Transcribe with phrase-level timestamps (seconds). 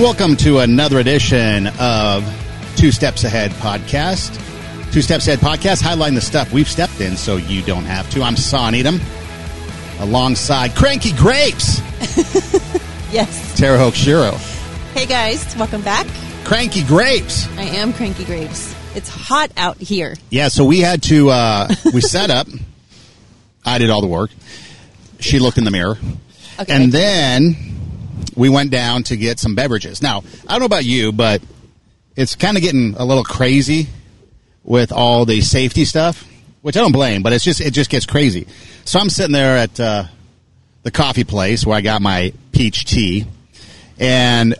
[0.00, 2.24] And welcome to another edition of
[2.74, 4.34] Two Steps Ahead podcast.
[4.94, 8.22] Two Steps Ahead podcast, highlighting the stuff we've stepped in so you don't have to.
[8.22, 8.98] I'm Son Edom,
[9.98, 11.80] alongside Cranky Grapes,
[13.12, 13.58] Yes.
[13.58, 14.30] Tara Hoke Shiro.
[14.94, 16.06] Hey guys, welcome back.
[16.44, 17.46] Cranky Grapes.
[17.58, 18.74] I am Cranky Grapes.
[18.94, 20.14] It's hot out here.
[20.30, 22.46] Yeah, so we had to, uh, we set up.
[23.66, 24.30] I did all the work.
[25.18, 25.98] She looked in the mirror.
[26.58, 26.72] Okay.
[26.72, 27.79] And then
[28.36, 30.02] we went down to get some beverages.
[30.02, 31.42] Now, I don't know about you, but
[32.16, 33.88] it's kind of getting a little crazy
[34.62, 36.26] with all the safety stuff,
[36.62, 38.46] which I don't blame, but it's just it just gets crazy.
[38.84, 40.04] So I'm sitting there at uh,
[40.82, 43.26] the coffee place where I got my peach tea,
[43.98, 44.54] and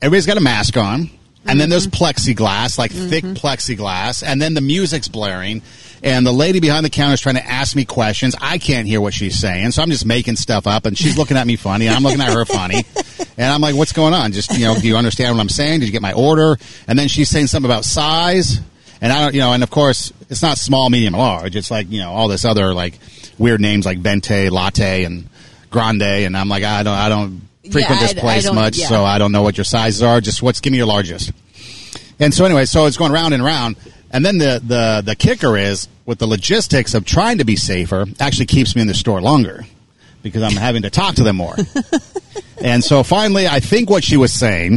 [0.00, 1.10] everybody's got a mask on.
[1.48, 3.34] And then there's plexiglass, like thick mm-hmm.
[3.34, 5.62] plexiglass, and then the music's blaring,
[6.02, 8.34] and the lady behind the counter is trying to ask me questions.
[8.40, 11.36] I can't hear what she's saying, so I'm just making stuff up, and she's looking
[11.36, 12.84] at me funny, and I'm looking at her funny,
[13.38, 14.32] and I'm like, "What's going on?
[14.32, 15.80] Just you know, do you understand what I'm saying?
[15.80, 16.56] Did you get my order?"
[16.88, 18.60] And then she's saying something about size,
[19.00, 21.56] and I don't, you know, and of course it's not small, medium, large.
[21.56, 22.98] It's like you know all this other like
[23.38, 25.28] weird names like venti, latte, and
[25.70, 28.86] grande, and I'm like, I don't, I don't frequent Yeah, this place much, yeah.
[28.86, 30.20] so I don't know what your sizes are.
[30.20, 31.32] Just what's give me your largest.
[32.18, 33.76] And so anyway, so it's going round and round.
[34.10, 38.06] And then the, the, the kicker is with the logistics of trying to be safer
[38.20, 39.64] actually keeps me in the store longer
[40.22, 41.56] because I'm having to talk to them more.
[42.62, 44.72] and so finally, I think what she was saying,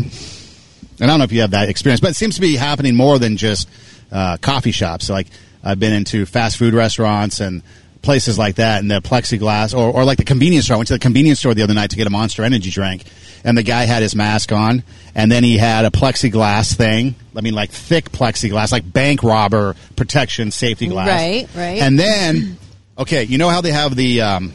[1.00, 2.96] and I don't know if you have that experience, but it seems to be happening
[2.96, 3.70] more than just
[4.12, 5.08] uh, coffee shops.
[5.08, 5.28] So like
[5.64, 7.62] I've been into fast food restaurants and
[8.02, 10.76] places like that, and the plexiglass, or, or like the convenience store.
[10.76, 13.04] I went to the convenience store the other night to get a Monster Energy drink,
[13.44, 14.84] and the guy had his mask on,
[15.16, 17.16] and then he had a plexiglass thing.
[17.36, 21.08] I mean, like thick plexiglass, like bank robber protection, safety glass.
[21.08, 21.82] Right, right.
[21.82, 22.58] And then,
[22.98, 24.54] okay, you know how they have the um,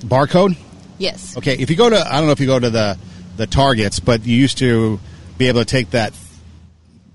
[0.00, 0.56] barcode?
[0.98, 1.36] Yes.
[1.36, 2.98] Okay, if you go to, I don't know if you go to the
[3.36, 4.98] the Targets, but you used to
[5.38, 6.12] be able to take that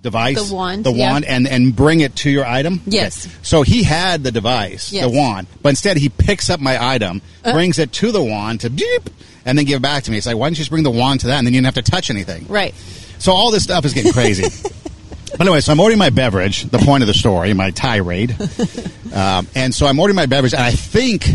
[0.04, 1.12] device, The wand, the yeah.
[1.12, 2.82] wand, and and bring it to your item.
[2.86, 3.26] Yes.
[3.26, 3.36] Okay.
[3.42, 5.10] So he had the device, Yes.
[5.10, 7.54] the wand, but instead he picks up my item, Uh.
[7.54, 9.10] brings it to the wand to beep,
[9.46, 10.18] and then give it back to me.
[10.18, 11.74] It's like, why don't you just bring the wand to that, and then you don't
[11.74, 12.46] have to touch anything.
[12.48, 12.76] Right.
[13.18, 14.44] So all this stuff is getting crazy.
[15.32, 16.64] but anyway, so I'm ordering my beverage.
[16.64, 18.36] The point of the story, my tirade,
[19.14, 21.28] um, and so I'm ordering my beverage, and I think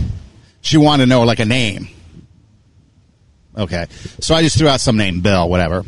[0.61, 1.89] she wanted to know like a name.
[3.56, 3.87] Okay,
[4.21, 5.85] so I just threw out some name, Bill, whatever,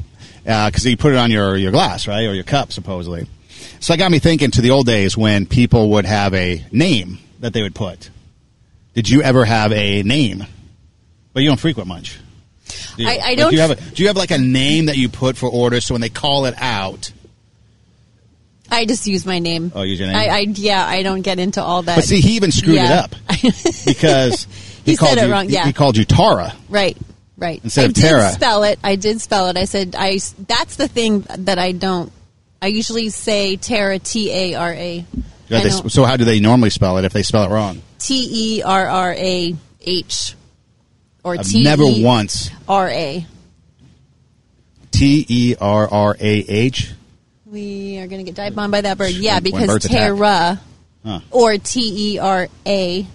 [0.50, 3.26] Uh, because you put it on your your glass, right, or your cup, supposedly.
[3.78, 7.18] So it got me thinking to the old days when people would have a name
[7.40, 8.10] that they would put.
[8.94, 10.44] Did you ever have a name?
[11.32, 12.18] But you don't frequent much.
[12.96, 13.08] Do you?
[13.08, 14.96] I- I Like, don't do you have a, do you have like a name that
[14.96, 17.12] you put for orders so when they call it out?
[18.70, 19.72] I just use my name.
[19.74, 20.16] Oh, use your name?
[20.16, 21.96] I, I yeah, I don't get into all that.
[21.96, 22.84] But see, he even screwed Yeah.
[22.84, 23.14] it up
[23.86, 24.46] because
[24.84, 25.64] He called said it you, wrong, he- yeah.
[25.66, 26.52] he called you Tara.
[26.68, 26.96] right.
[27.40, 27.60] Right.
[27.64, 28.78] Instead I of did spell it.
[28.84, 29.56] I did spell it.
[29.56, 32.12] I said I s- that's the thing that I don't
[32.62, 35.04] I usually say Tara T A R A.
[35.48, 37.48] Yeah, I they- don't- so how do they normally spell it if they spell it
[37.50, 37.80] wrong?
[37.98, 40.34] T E R R A H
[41.24, 43.26] or I've T never E once R A.
[44.90, 46.90] T E R R A H.
[47.46, 49.12] We are going to get dive bombed by that bird.
[49.12, 49.98] Yeah, When- when because birds attack.
[49.98, 50.60] Tara
[51.04, 51.20] Huh.
[51.30, 53.06] or T E R A.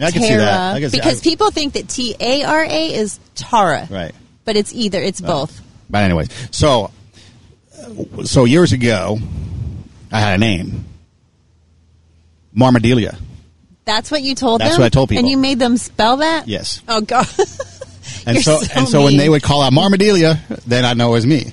[0.00, 0.74] I can see that.
[0.76, 3.86] I can see, because I- people think that T A R A is Tara.
[3.90, 4.14] right.
[4.44, 5.00] But it's either.
[5.02, 5.60] It's uh, both.
[5.90, 6.90] But anyways, so
[7.78, 9.18] uh, so years ago,
[10.12, 10.84] I had a name,
[12.56, 13.18] Marmadelia.
[13.84, 14.82] That's what you told That's them?
[14.82, 15.20] what I told people.
[15.24, 16.46] And you made them spell that?
[16.46, 16.82] Yes.
[16.86, 17.26] Oh, God.
[18.26, 19.18] And You're so, so and so when mean.
[19.18, 21.52] they would call out Marmadelia, then I'd know it was me.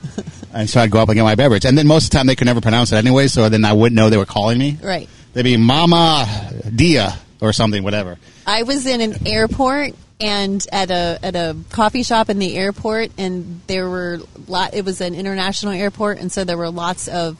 [0.54, 1.64] and so I'd go up and get my beverage.
[1.66, 3.72] And then most of the time they could never pronounce it anyway, so then I
[3.72, 4.78] wouldn't know they were calling me.
[4.82, 5.08] Right.
[5.32, 6.26] They'd be Mama
[6.74, 8.18] Dia or something, whatever.
[8.46, 13.10] I was in an airport and at a at a coffee shop in the airport,
[13.18, 14.74] and there were lot.
[14.74, 17.36] It was an international airport, and so there were lots of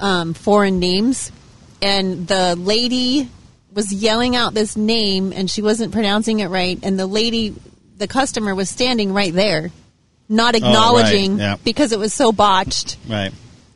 [0.00, 1.30] um, foreign names.
[1.82, 3.28] And the lady
[3.72, 6.78] was yelling out this name, and she wasn't pronouncing it right.
[6.82, 7.54] And the lady,
[7.98, 9.70] the customer, was standing right there,
[10.28, 11.56] not acknowledging yeah.
[11.62, 12.96] because it was so botched.
[13.08, 13.32] Right.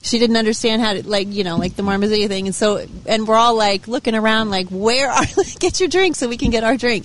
[0.09, 3.27] She didn't understand how to like you know like the Marmazilia thing, and so and
[3.27, 5.25] we're all like looking around like where are
[5.59, 7.05] get your drink so we can get our drink.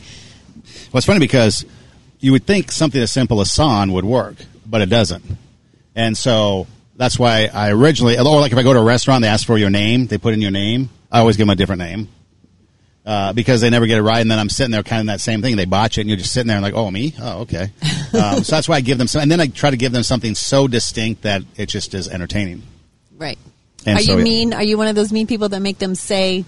[0.91, 1.65] Well, it's funny because
[2.19, 4.35] you would think something as simple as son would work,
[4.65, 5.23] but it doesn't.
[5.95, 9.27] And so that's why I originally, or like if I go to a restaurant, they
[9.27, 10.89] ask for your name, they put in your name.
[11.11, 12.07] I always give them a different name
[13.05, 14.21] uh, because they never get it right.
[14.21, 15.55] And then I'm sitting there kind of that same thing.
[15.55, 17.13] They botch it, and you're just sitting there and like, oh, me?
[17.19, 17.71] Oh, okay.
[18.13, 20.03] um, so that's why I give them some, and then I try to give them
[20.03, 22.63] something so distinct that it just is entertaining.
[23.23, 23.39] Right.
[23.85, 24.53] And are so you it- mean?
[24.53, 26.43] Are you one of those mean people that make them say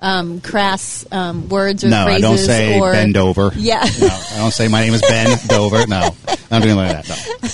[0.00, 2.22] um, crass um, words or No, I phrases.
[2.22, 3.52] don't say or, bend over.
[3.56, 3.84] Yeah.
[4.00, 5.86] No, I don't say my name is Ben Dover.
[5.86, 6.10] No,
[6.50, 7.08] I'm doing like that.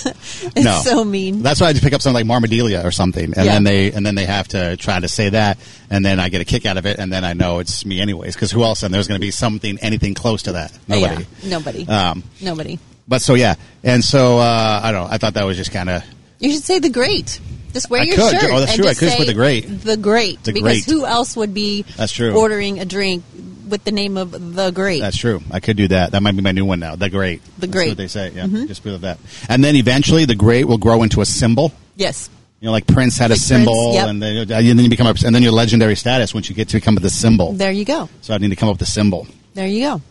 [0.05, 0.11] No.
[0.55, 0.79] It's no.
[0.83, 1.43] so mean.
[1.43, 3.53] That's why I just pick up something like Marmadelia or something, and Yeah.
[3.53, 5.59] then they and then they have to try to say that,
[5.91, 7.99] and then I get a kick out of it, and then I know it's me
[8.01, 8.33] anyways.
[8.35, 8.81] Because who else?
[8.83, 10.71] And there's going to be something, anything close to that.
[10.87, 11.25] Nobody.
[11.43, 11.87] Yeah, nobody.
[11.87, 12.79] Um, nobody.
[13.07, 15.03] but so yeah, and so uh, I don't.
[15.07, 15.13] know.
[15.13, 16.03] I thought that was just kind of
[16.39, 17.39] You should say the great.
[17.73, 18.31] Just wear I your could.
[18.39, 18.51] shirt.
[18.51, 18.89] Oh, that's and true.
[18.89, 19.61] I could just put the great.
[19.61, 20.43] The great.
[20.43, 20.85] The because great.
[20.85, 22.35] who else would be That's true.
[22.35, 23.23] ordering a drink
[23.67, 24.99] with the name of the great?
[25.01, 25.41] That's true.
[25.51, 26.11] I could do that.
[26.13, 26.95] That might be my new one now.
[26.95, 27.43] The great.
[27.43, 27.89] The That's great.
[27.89, 28.31] what they say.
[28.31, 28.47] Yeah.
[28.65, 29.19] Just believe that.
[29.47, 31.71] And then eventually, the great will grow into a symbol.
[31.95, 32.29] yes.
[32.61, 34.07] You know, like Prince had a symbol, Prince, yep.
[34.09, 36.67] and, then, and then you become, a, and then your legendary status once you get
[36.67, 37.53] to become the symbol.
[37.53, 38.09] There you go.
[38.19, 39.27] So I need to come up with the symbol.
[39.53, 40.01] There you go.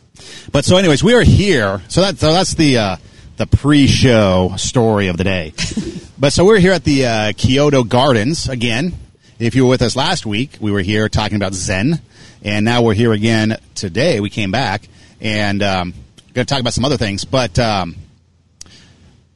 [0.51, 1.83] But so, anyways, we are here.
[1.89, 2.97] So that so that's the uh,
[3.39, 5.53] the pre-show story of the day.
[6.19, 8.93] but so we're here at the uh, Kyoto Gardens again.
[9.39, 12.01] If you were with us last week, we were here talking about Zen,
[12.43, 14.19] and now we're here again today.
[14.19, 14.89] We came back
[15.21, 15.95] and um,
[16.35, 17.59] going to talk about some other things, but.
[17.59, 17.97] Um,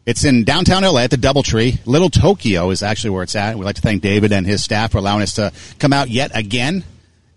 [0.05, 1.79] it's in downtown LA at the Doubletree.
[1.87, 3.57] Little Tokyo is actually where it's at.
[3.57, 6.37] We'd like to thank David and his staff for allowing us to come out yet
[6.37, 6.83] again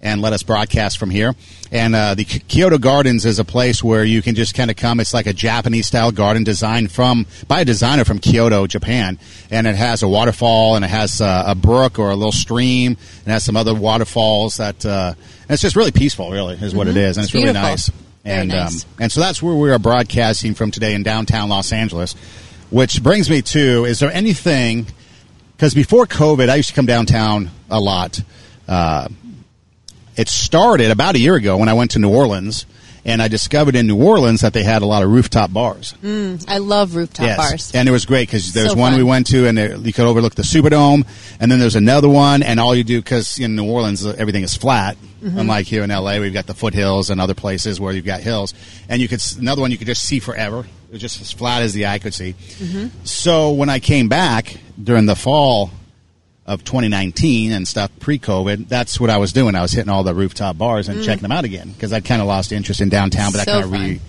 [0.01, 1.36] and let us broadcast from here.
[1.71, 5.00] And uh, the Kyoto Gardens is a place where you can just kind of come.
[5.00, 9.18] It's like a Japanese style garden designed from by a designer from Kyoto, Japan.
[9.50, 12.97] And it has a waterfall and it has uh, a brook or a little stream
[13.24, 14.86] and has some other waterfalls that.
[14.86, 15.15] Uh,
[15.47, 17.89] and it's just really peaceful, really, is what it is, and it's, It's really nice.
[18.24, 18.83] Very and nice.
[18.83, 22.13] Um, and so that's where we are broadcasting from today in downtown Los Angeles.
[22.71, 24.88] Which brings me to: Is there anything?
[25.56, 28.21] Because before COVID, I used to come downtown a lot.
[28.68, 29.07] Uh,
[30.16, 32.66] it started about a year ago when I went to New Orleans,
[33.08, 35.94] and I discovered in New Orleans that they had a lot of rooftop bars.
[36.48, 37.38] I love rooftop Yes.
[37.38, 37.72] bars.
[37.76, 38.98] And it was great because there's So one fun.
[38.98, 41.06] we went to, and there, you could overlook the Superdome,
[41.40, 44.44] and then there's another one, and all you do because in New Orleans uh, everything
[44.44, 45.40] is flat, Mm-hmm.
[45.40, 48.54] unlike here in LA, we've got the foothills and other places where you've got hills,
[48.88, 50.60] and you could another one you could just see forever.
[50.60, 52.36] It was just as flat as the eye could see.
[52.60, 52.88] Mm-hmm.
[53.06, 55.72] So when I came back during the fall
[56.45, 59.56] of 2019 and stuff pre-COVID, that's what I was doing.
[59.56, 62.21] I was hitting all the rooftop bars and checking them out again because I'd kind
[62.21, 63.62] of lost interest in downtown, but that Mm.
[63.62, 64.01] So kind of re.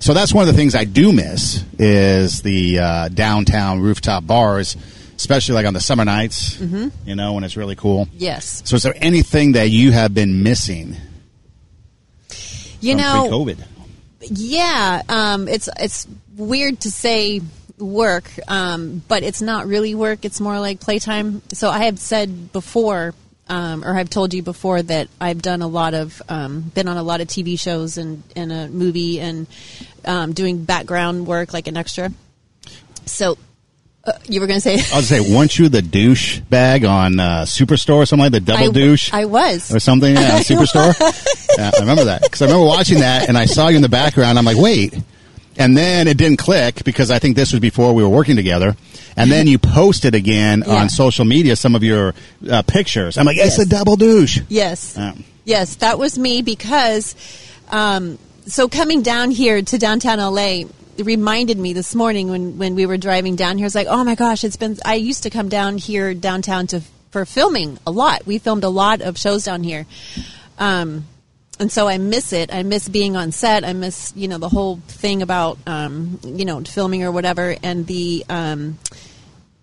[0.00, 4.76] So that's one of the things I do miss is the uh, downtown rooftop bars,
[5.16, 6.56] especially like on the summer nights.
[6.56, 6.88] Mm-hmm.
[7.08, 8.08] You know when it's really cool.
[8.12, 8.62] Yes.
[8.64, 10.96] So is there anything that you have been missing
[12.80, 13.64] You know, pre-COVID?
[14.22, 17.40] Yeah, um, it's it's weird to say
[17.78, 20.24] work, um, but it's not really work.
[20.24, 21.42] It's more like playtime.
[21.52, 23.14] So I have said before,
[23.48, 26.96] um, or I've told you before that I've done a lot of, um, been on
[26.96, 29.46] a lot of TV shows and and a movie and
[30.04, 32.12] um, doing background work like an extra.
[33.04, 33.36] So
[34.04, 37.20] uh, you were going to say I was say, weren't you the douche bag on
[37.20, 39.12] uh, Superstore or something like the double I, douche?
[39.12, 39.72] I was.
[39.72, 40.14] or something.
[40.14, 40.98] Yeah, Superstore.
[41.56, 43.88] yeah, I remember that because I remember watching that and I saw you in the
[43.88, 44.38] background.
[44.38, 44.94] I'm like, wait.
[45.56, 48.74] And then it didn't click because I think this was before we were working together.
[49.16, 50.74] And then you posted again Yeah.
[50.76, 52.14] on social media some of your
[52.50, 53.18] uh, pictures.
[53.18, 53.66] I'm like, it's Yes.
[53.66, 54.40] a double douche.
[54.48, 54.94] Yes.
[54.96, 55.12] Yeah.
[55.44, 57.14] Yes, that was me because
[57.70, 60.62] um, so coming down here to downtown LA
[60.98, 63.66] reminded me this morning when, when we were driving down here.
[63.66, 64.78] It's like, oh my gosh, it's been.
[64.84, 68.24] I used to come down here downtown to for filming a lot.
[68.26, 69.84] We filmed a lot of shows down here,
[70.58, 71.04] um,
[71.58, 72.52] and so I miss it.
[72.52, 73.64] I miss being on set.
[73.64, 77.56] I miss you know the whole thing about um, you know filming or whatever.
[77.62, 78.78] And the um,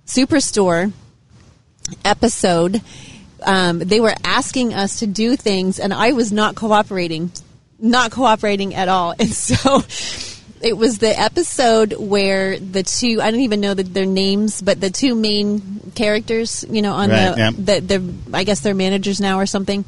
[0.05, 0.91] Superstore
[2.05, 2.81] episode,
[3.43, 7.31] um, they were asking us to do things, and I was not cooperating,
[7.79, 9.13] not cooperating at all.
[9.19, 9.81] And so
[10.61, 14.81] it was the episode where the two, I don't even know the, their names, but
[14.81, 17.51] the two main characters, you know, on Right, the, yeah.
[17.51, 19.85] the, the, I guess they're managers now or something.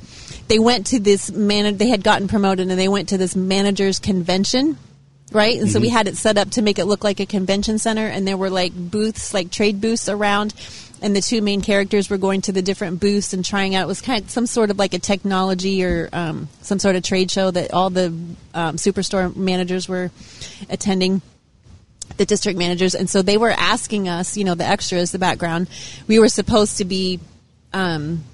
[0.52, 1.78] They went to this manager.
[1.78, 4.78] they had gotten promoted, and they went to this managers convention
[5.32, 5.58] right?
[5.62, 8.06] And so we had it set up to make it look like a convention center,
[8.06, 10.54] and there were like booths, like trade booths around.
[11.02, 13.86] And the two main characters were going to the different booths and trying out.
[13.86, 17.04] It was kind of some sort of like a technology or um, some sort of
[17.04, 18.08] trade show that all the
[18.54, 20.12] um, superstore managers were
[20.70, 21.22] attending
[22.18, 25.70] the district managers, and so they were asking us, you know, the extras, the background.
[26.10, 27.22] We were supposed to be
[27.72, 28.26] um,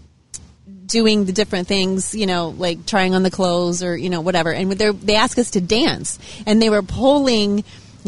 [0.87, 4.51] doing the different things, you know, like trying on the clothes or you know whatever.
[4.51, 7.63] And they asked us to dance, and they were pulling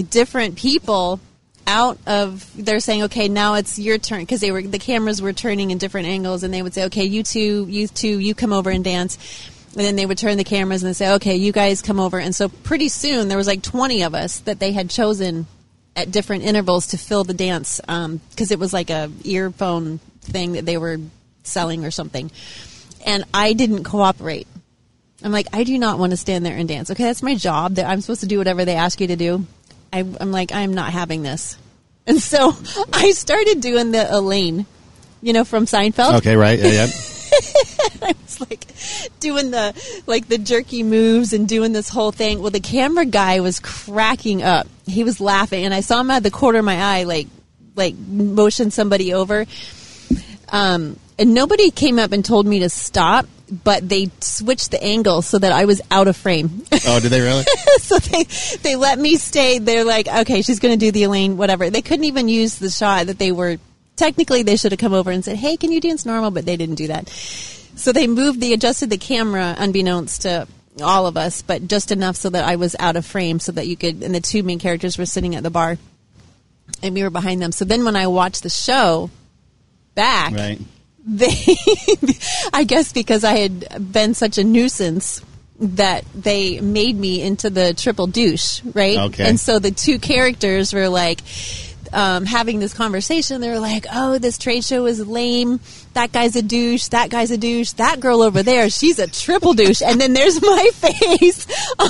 [0.10, 1.20] different people
[1.68, 2.50] out of.
[2.56, 5.78] They're saying, okay, now it's your turn because they were the cameras were turning in
[5.78, 8.84] different angles, and they would say, okay, you two, you two, you come over and
[8.84, 9.18] dance.
[9.76, 12.20] And then they would turn the cameras and say, okay, you guys come over.
[12.20, 15.46] And so pretty soon there was like 20 of us that they had chosen
[15.96, 20.54] at different intervals to fill the dance um, because it was like a earphone thing
[20.54, 20.98] that they were
[21.44, 22.32] selling or something
[23.06, 24.48] and i didn't cooperate
[25.24, 26.90] I'm like, I do not want to stand there and dance.
[26.92, 27.76] Okay, that's my job.
[27.76, 29.46] That I'm supposed to do whatever they ask you to do.
[29.92, 31.58] I, I'm like, I'm not having this.
[32.08, 32.54] And so
[32.94, 34.66] I started doing the Elaine,
[35.22, 36.16] you know, from Seinfeld.
[36.20, 36.58] Okay, right.
[36.58, 36.88] Yeah, yeah.
[38.02, 38.66] I was like
[39.20, 42.42] doing the like the jerky moves and doing this whole thing.
[42.42, 44.68] Well, the camera guy was cracking up.
[44.88, 47.28] He was laughing, and I saw him at the corner of my eye, like
[47.76, 49.46] like motion somebody over.
[50.52, 55.22] Um, and nobody came up and told me to stop, but they switched the angle
[55.22, 56.64] so that I was out of frame.
[56.88, 57.44] Oh, did they really?
[57.80, 58.24] so they
[58.62, 59.60] they let me stay.
[59.60, 61.70] They're like, okay, she's going to do the Elaine, whatever.
[61.70, 63.58] They couldn't even use the shot that they were.
[63.96, 66.56] Technically, they should have come over and said, "Hey, can you dance normal?" But they
[66.56, 67.10] didn't do that.
[67.10, 70.48] So they moved, they adjusted the camera, unbeknownst to
[70.82, 73.68] all of us, but just enough so that I was out of frame, so that
[73.68, 74.04] you could.
[74.04, 75.78] And the two main characters were sitting at the bar,
[76.82, 77.52] and we were behind them.
[77.52, 79.10] So then, when I watched the show
[80.00, 80.60] back, Right.
[81.06, 81.34] they
[82.54, 83.54] i guess because i had
[83.92, 85.22] been such a nuisance
[85.60, 88.98] that they made me into the triple douche right?
[89.12, 89.28] Okay.
[89.28, 91.20] and so the two characters were like
[91.92, 93.42] um, having this conversation.
[93.42, 95.60] They were like oh this trade show is lame.
[95.96, 96.90] That guy's a douche.
[96.90, 97.72] That guy's a douche.
[97.82, 99.82] That girl over there she's a triple douche.
[99.82, 101.48] And then there's my face
[101.80, 101.90] on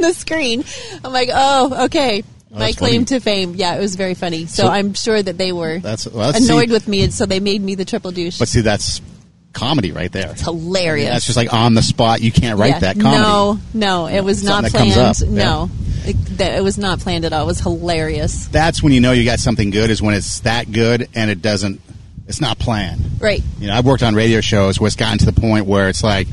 [0.00, 0.64] the screen.
[1.04, 2.24] I'm like oh okay
[2.58, 3.04] my claim funny.
[3.06, 6.06] to fame yeah it was very funny so, So- i'm sure that they were That's-
[6.06, 8.38] well, annoyed see- with me, and so they made me the triple douche.
[8.38, 9.00] But see, that's
[9.52, 10.30] comedy right there.
[10.32, 11.08] it's hilarious.
[11.10, 12.20] That's just like on the spot.
[12.20, 12.78] You can't write Yeah.
[12.80, 13.22] that comedy.
[13.22, 14.94] No, no, it was not Something planned.
[14.94, 15.44] comes up, yeah.
[15.44, 15.70] No,
[16.04, 17.42] it, it was not planned at all.
[17.42, 18.46] It was hilarious.
[18.46, 19.90] That's when you know you got something good.
[19.90, 21.80] Is when it's that good and it doesn't.
[22.26, 23.02] It's not planned.
[23.20, 23.42] Right.
[23.60, 26.02] You know, I've worked on radio shows where it's gotten to the point where it's
[26.02, 26.26] like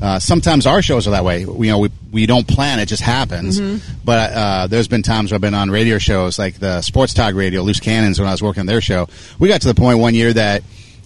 [0.00, 1.40] uh, sometimes our shows are that way.
[1.40, 3.60] You know, we we don't plan; it just happens.
[3.60, 3.96] Mm-hmm.
[4.04, 7.34] But uh, there's been times where I've been on radio shows like the Sports Talk
[7.34, 9.08] Radio, Loose Cannons, when I was working on their show.
[9.38, 10.62] We got to the point one year that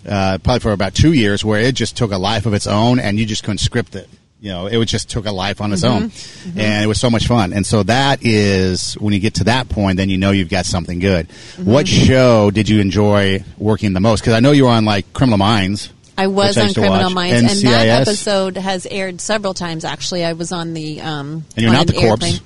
[0.08, 2.98] uh, probably for about two years where it just took a life of its own,
[2.98, 4.08] and you just couldn't script it.
[4.40, 6.12] You know, it was just took a life on its own,
[6.54, 7.54] and it was so much fun.
[7.54, 10.66] And so that is when you get to that point, then you know you've got
[10.66, 11.28] something good.
[11.56, 14.20] What show did you enjoy working the most?
[14.20, 15.88] Because I know you were on like Criminal Minds.
[16.16, 17.10] I was which I on Criminal.
[17.10, 19.84] Minds, and that episode has aired several times.
[19.84, 22.40] Actually, I was on the um, And you're not the corpse.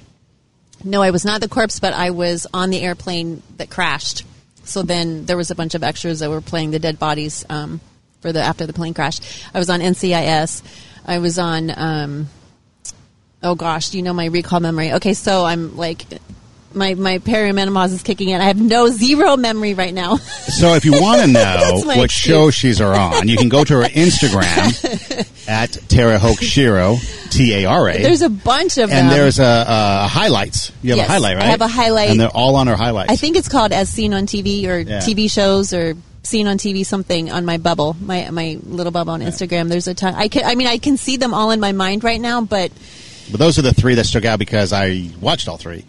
[0.85, 4.25] No, I was not the corpse, but I was on the airplane that crashed.
[4.65, 7.81] So then there was a bunch of extras that were playing the dead bodies um,
[8.21, 9.19] for the after the plane crash.
[9.53, 10.63] I was on NCIS.
[11.05, 11.73] I was on.
[11.75, 12.29] Um,
[13.43, 14.93] oh gosh, do you know my recall memory?
[14.95, 16.05] Okay, so I'm like.
[16.75, 18.41] My my perimenopause is kicking in.
[18.41, 20.17] I have no zero memory right now.
[20.17, 22.13] So if you want to know what excuse.
[22.13, 26.97] show she's are on, you can go to her Instagram at Tara Hoke Shiro,
[27.31, 28.03] T A R A.
[28.03, 29.17] There's a bunch of and them.
[29.19, 30.71] there's a, a highlights.
[30.83, 31.45] You have Yes, a highlight, right?
[31.45, 32.11] I have a highlight.
[32.11, 33.11] and they're all on her highlights.
[33.13, 34.99] I think it's called as seen on TV or Yeah.
[35.01, 39.21] TV shows or seen on TV something on my bubble, my my little bubble on
[39.23, 39.69] Instagram.
[39.71, 40.15] There's a ton.
[40.15, 40.45] I can.
[40.45, 42.71] I mean, I can see them all in my mind right now, but
[43.31, 45.85] But those are the three that stuck out because I watched all three.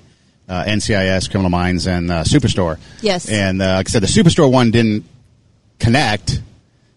[0.50, 2.80] Uh, NCIS, Criminal Minds, and uh, Superstore.
[3.02, 3.30] Yes.
[3.30, 5.06] And uh, like I said, the Superstore one didn't
[5.78, 6.42] connect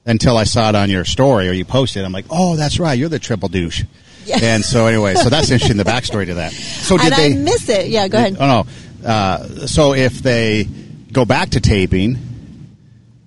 [0.07, 2.05] until I saw it on your story or you posted.
[2.05, 3.85] I'm like, oh, that's right, you're the triple douche.
[4.25, 4.39] Yeah.
[4.41, 5.77] And so anyway, so that's interesting.
[5.77, 6.53] The backstory to that.
[6.53, 7.89] So did and they I miss it.
[7.89, 8.37] Yeah, go ahead.
[8.39, 8.65] Oh
[9.03, 9.09] no.
[9.09, 10.65] Uh, so if they
[11.11, 12.19] go back to taping,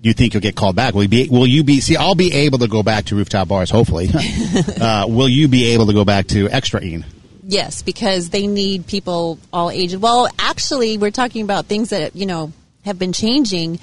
[0.01, 0.93] you think you'll get called back?
[0.93, 1.27] Will you be?
[1.29, 1.81] Will you be?
[1.81, 3.69] See, I'll be able to go back to rooftop bars.
[3.69, 4.09] Hopefully.
[4.79, 7.05] uh, will you be able to go back to extra Ian?
[7.47, 9.97] Yes, because they need people all ages.
[9.97, 12.51] Well, actually, we're talking about things that you know
[12.83, 13.79] have been changing.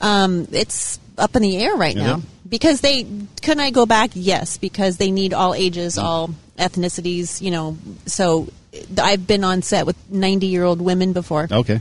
[0.00, 3.04] Um, it's up in the air right Is now because they
[3.42, 4.10] couldn't I go back?
[4.14, 7.40] Yes, because they need all ages, all ethnicities.
[7.40, 8.48] You know, so
[9.00, 11.80] I've been on set with ninety year old women before Okay.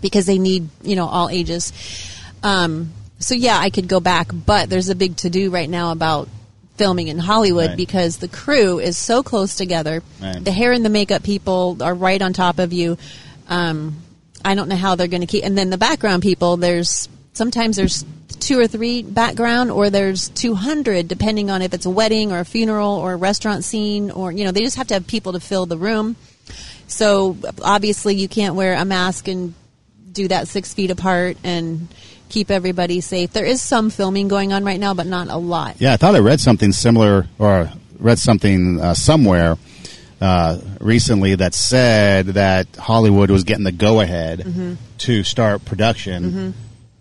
[0.00, 1.72] because they need you know all ages.
[2.44, 5.92] Um, so yeah, I could go back, but there's a big to do right now
[5.92, 6.28] about
[6.82, 7.76] filming in Hollywood Right.
[7.76, 10.02] because the crew is so close together.
[10.20, 10.44] Right.
[10.44, 12.98] The hair and the makeup people are right on top of you.
[13.48, 13.96] Um,
[14.44, 16.56] I don't know how they're going to keep, and then the background people.
[16.56, 18.04] There's sometimes there's
[18.40, 22.44] two or three background, or there's 200 depending on if it's a wedding or a
[22.44, 25.40] funeral or a restaurant scene, or you know they just have to have people to
[25.40, 26.16] fill the room.
[26.88, 29.54] So obviously you can't wear a mask and
[30.10, 31.86] do that six feet apart and
[32.32, 33.32] keep everybody safe.
[33.32, 35.76] There is some filming going on right now, but not a lot.
[35.78, 37.70] Yeah, I thought I read something similar or
[38.00, 39.56] read something uh, somewhere
[40.20, 44.74] uh, recently that said that Hollywood was getting the go ahead Mm-hmm.
[44.98, 46.54] to start production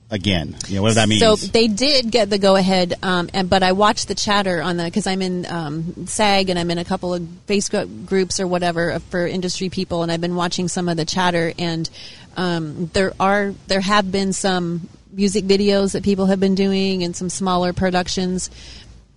[0.09, 0.55] again.
[0.67, 1.21] You know, whatever that means.
[1.21, 4.77] So they did get the go ahead, um, and but I watched the chatter on
[4.77, 8.47] the because I'm in um, SAG and I'm in a couple of Facebook groups or
[8.47, 11.89] whatever for industry people, and I've been watching some of the chatter, and
[12.35, 17.15] um, there are there have been some music videos that people have been doing and
[17.15, 18.50] some smaller productions.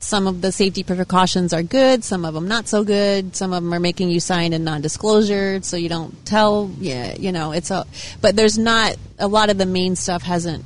[0.04, 3.34] some of the safety precautions are good, some of them not so good.
[3.34, 6.70] Some of them are making you sign a non-disclosure, so you don't tell.
[6.78, 7.86] Yeah, you know, it's a.
[8.20, 10.64] But there's not a lot of the main stuff hasn't,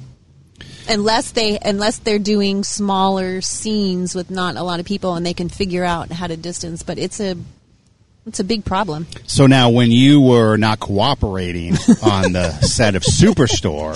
[0.88, 5.35] unless they unless they're doing smaller scenes with not a lot of people and they
[5.35, 6.82] can figure out how to distance.
[6.82, 7.37] But it's a
[8.28, 9.06] it's a big problem.
[9.26, 13.94] So now, when you were not cooperating on the set of Superstore,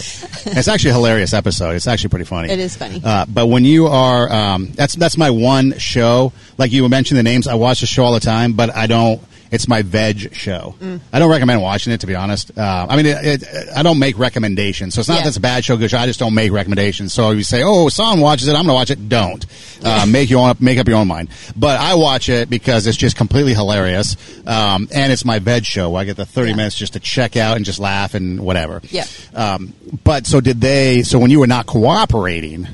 [0.57, 1.77] it's actually a hilarious episode.
[1.77, 2.51] It's actually pretty funny.
[2.51, 3.01] It is funny.
[3.05, 6.33] Uh, but when you are, um, that's that's my one show.
[6.59, 9.21] Like you mentioned the names, I watch the show all the time, but I don't.
[9.53, 10.75] It's my veg show.
[10.81, 11.01] Mm.
[11.13, 12.51] I don't recommend watching it, to be honest.
[12.57, 13.45] Uh, I mean, it, it,
[13.77, 15.21] I don't make recommendations, so it's not Yeah.
[15.25, 15.93] that it's a bad show, good.
[15.93, 17.13] I just don't make recommendations.
[17.13, 19.11] So if you say, "Oh, Son watches it," I'm going to watch it.
[19.11, 19.45] Don't
[19.85, 21.29] uh, make your own, make up your own mind.
[21.55, 24.17] But I watch it because it's just completely hilarious,
[24.47, 25.91] um, and it's my veg show.
[25.91, 26.57] Where I get the 30 Yeah.
[26.57, 28.81] minutes just to check out and just laugh and whatever.
[28.91, 29.05] Yeah.
[29.35, 31.03] Um, but so did they?
[31.03, 32.67] So when you were not cooperating,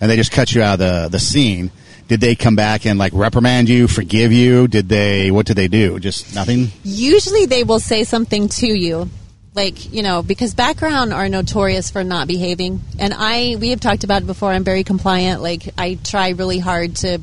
[0.00, 1.70] and they just cut you out of the the scene,
[2.08, 4.68] did they come back and like reprimand you, forgive you?
[4.68, 5.30] Did they?
[5.30, 5.98] What did they do?
[5.98, 6.68] Just nothing.
[6.82, 9.08] Usually they will say something to you.
[9.54, 12.80] Like, you know, because background are notorious for not behaving.
[12.98, 15.42] And I, we have talked about it before, I'm very compliant.
[15.42, 17.20] Like, I try really hard to,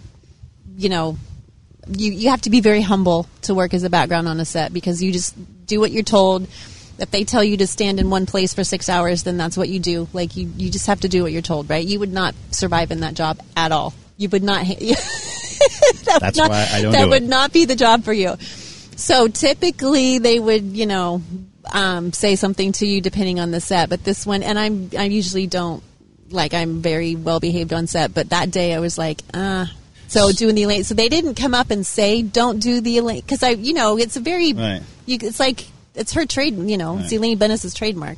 [0.78, 1.18] you know,
[1.90, 4.72] you, you have to be very humble to work as a background on a set
[4.72, 5.36] because you just
[5.66, 6.48] do what you're told.
[7.00, 9.68] If they tell you to stand in one place for six hours, then that's what
[9.68, 10.08] you do.
[10.14, 11.86] Like, you, you just have to do what you're told, right?
[11.86, 13.94] You would not survive in that job at all.
[14.22, 14.66] You would not.
[14.68, 14.76] Ha-
[16.06, 17.30] that would That's not- why I don't That do would it.
[17.30, 18.36] not be the job for you.
[18.96, 21.22] So typically they would, you know,
[21.74, 23.90] um, say something to you depending on the set.
[23.90, 25.82] But this one, and I'm, I usually don't
[26.30, 28.14] like I'm very well behaved on set.
[28.14, 29.66] But that day I was like, uh
[30.08, 33.22] So doing the Elaine, so they didn't come up and say, "Don't do the Elaine,"
[33.22, 34.82] because I, you know, it's a very, Right.
[35.06, 37.14] you, it's like it's her trade, you know, it's Right.
[37.20, 38.18] Elaine Benes's trademark.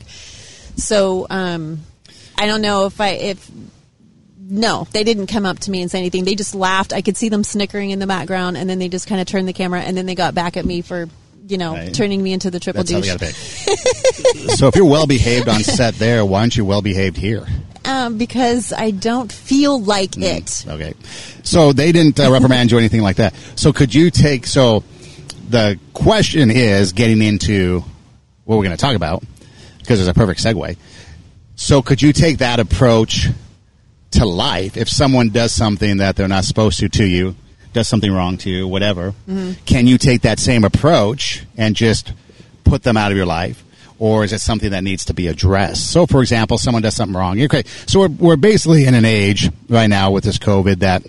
[0.75, 1.79] So um,
[2.38, 3.50] I don't know if I if
[4.50, 6.25] no, they didn't come up to me and say anything.
[6.25, 6.93] They just laughed.
[6.93, 9.47] I could see them snickering in the background, and then they just kind of turned
[9.47, 11.07] the camera, and then they got back at me for
[11.47, 11.93] you know Right.
[11.93, 13.01] turning me into the triple That's douche.
[13.06, 14.49] they got paid.
[14.58, 17.45] so if you're well behaved on set there, why aren't you well behaved here?
[17.86, 20.23] Um, because I don't feel like Mm.
[20.23, 20.65] it.
[20.69, 20.93] Okay.
[21.43, 23.34] So they didn't uh, reprimand you or anything like that.
[23.56, 24.86] So could you take, so
[25.49, 27.84] the question is getting into
[28.45, 29.21] what we're going to talk about
[29.79, 30.77] because there's a perfect segue.
[31.56, 33.27] So could you take that approach
[34.13, 37.36] to life if someone does something that they're not supposed to to you,
[37.73, 39.13] does something wrong to you, whatever?
[39.28, 39.63] Mm-hmm.
[39.65, 42.13] Can you take that same approach and just
[42.63, 43.63] put them out of your life?
[43.99, 45.91] Or is it something that needs to be addressed?
[45.91, 47.41] So, for example, someone does something wrong.
[47.41, 51.04] Okay, so we're, we're basically in an age right now with this COVID that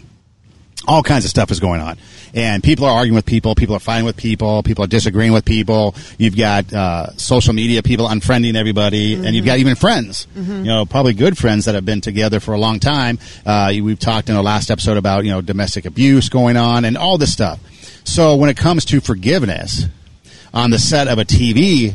[0.86, 1.98] all kinds of stuff is going on.
[2.34, 5.44] And people are arguing with people, people are fighting with people, people are disagreeing with
[5.44, 5.94] people.
[6.18, 10.84] You've got uh, social media people unfriending everybody, and you've got even friends, you know,
[10.84, 13.20] probably good friends that have been together for a long time.
[13.46, 16.96] Uh, we've talked in the last episode about, you know, domestic abuse going on and
[16.96, 17.60] all this stuff.
[18.04, 19.84] So when it comes to forgiveness
[20.52, 21.94] on the set of a TV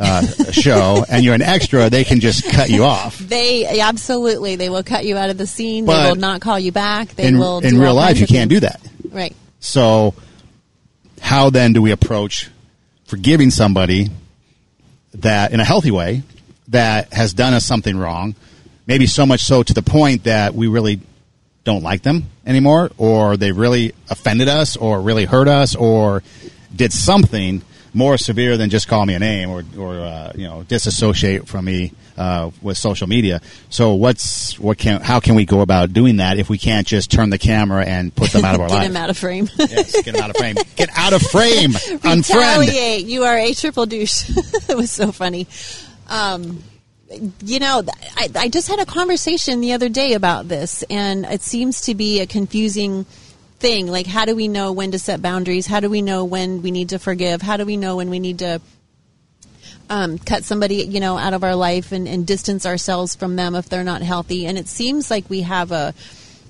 [0.00, 3.18] uh, show and you're an extra, they can just cut you off.
[3.18, 5.84] They absolutely they will cut you out of the scene.
[5.84, 7.10] But they will not call you back.
[7.10, 8.80] They in will in real life, you can't do that.
[9.10, 9.36] Right.
[9.60, 10.14] So,
[11.20, 12.48] how then do we approach
[13.04, 14.08] forgiving somebody
[15.14, 16.22] that, in a healthy way,
[16.68, 18.34] that has done us something wrong?
[18.86, 21.00] Maybe so much so to the point that we really
[21.62, 26.22] don't like them anymore, or they really offended us, or really hurt us, or
[26.74, 30.62] did something more severe than just call me a name or, or uh, you know
[30.64, 33.40] disassociate from me uh, with social media.
[33.68, 37.10] So what's what can how can we go about doing that if we can't just
[37.10, 38.76] turn the camera and put them out of our life.
[38.76, 38.90] Get life?
[38.90, 39.48] him out of frame.
[39.58, 40.56] Yes, get them out of frame.
[40.76, 41.72] Get out of frame.
[41.72, 42.28] Unfriend.
[42.28, 43.06] Retaliate.
[43.06, 44.30] You are a triple douche.
[44.68, 45.46] it was so funny.
[46.08, 46.62] Um,
[47.44, 47.82] you know,
[48.16, 51.94] I, I just had a conversation the other day about this, and it seems to
[51.94, 53.04] be a confusing
[53.60, 53.86] thing.
[53.86, 55.66] Like, how do we know when to set boundaries?
[55.66, 57.42] How do we know when we need to forgive?
[57.42, 58.60] How do we know when we need to
[59.88, 63.54] um, cut somebody, you know, out of our life and, and distance ourselves from them
[63.54, 64.46] if they're not healthy?
[64.46, 65.94] And it seems like we have a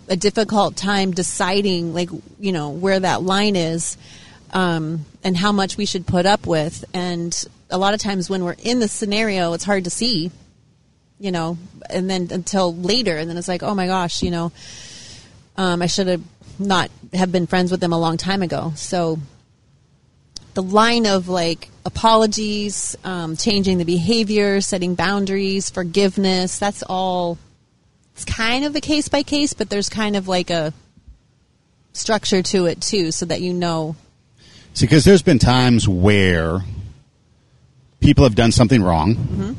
[0.09, 3.97] a difficult time deciding, like, you know, where that line is
[4.53, 6.85] um, and how much we should put up with.
[6.93, 7.33] And
[7.71, 10.33] a lot of times when we're in the scenario, it's hard to see,
[11.21, 14.51] you know, and then until later, and then it's like, oh my gosh, you know,
[15.57, 16.23] um, I should have
[16.61, 18.73] not have been friends with them a long time ago.
[18.77, 19.19] So
[20.55, 27.39] the line of like apologies, um, changing the behavior, setting boundaries, forgiveness, that's all.
[28.15, 30.75] It's kind of a case by case, but there's kind of like a
[31.93, 33.97] structure to it too, so that you know
[34.75, 36.61] See, because there's been times where
[38.01, 39.57] people have done something wrong,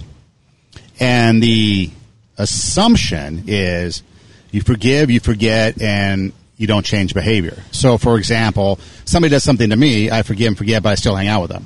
[0.99, 1.91] and the
[2.37, 4.03] assumption is
[4.51, 7.63] you forgive, you forget, and you don't change behavior.
[7.71, 11.15] So, for example, somebody does something to me, I forgive and forget, but I still
[11.15, 11.65] hang out with them.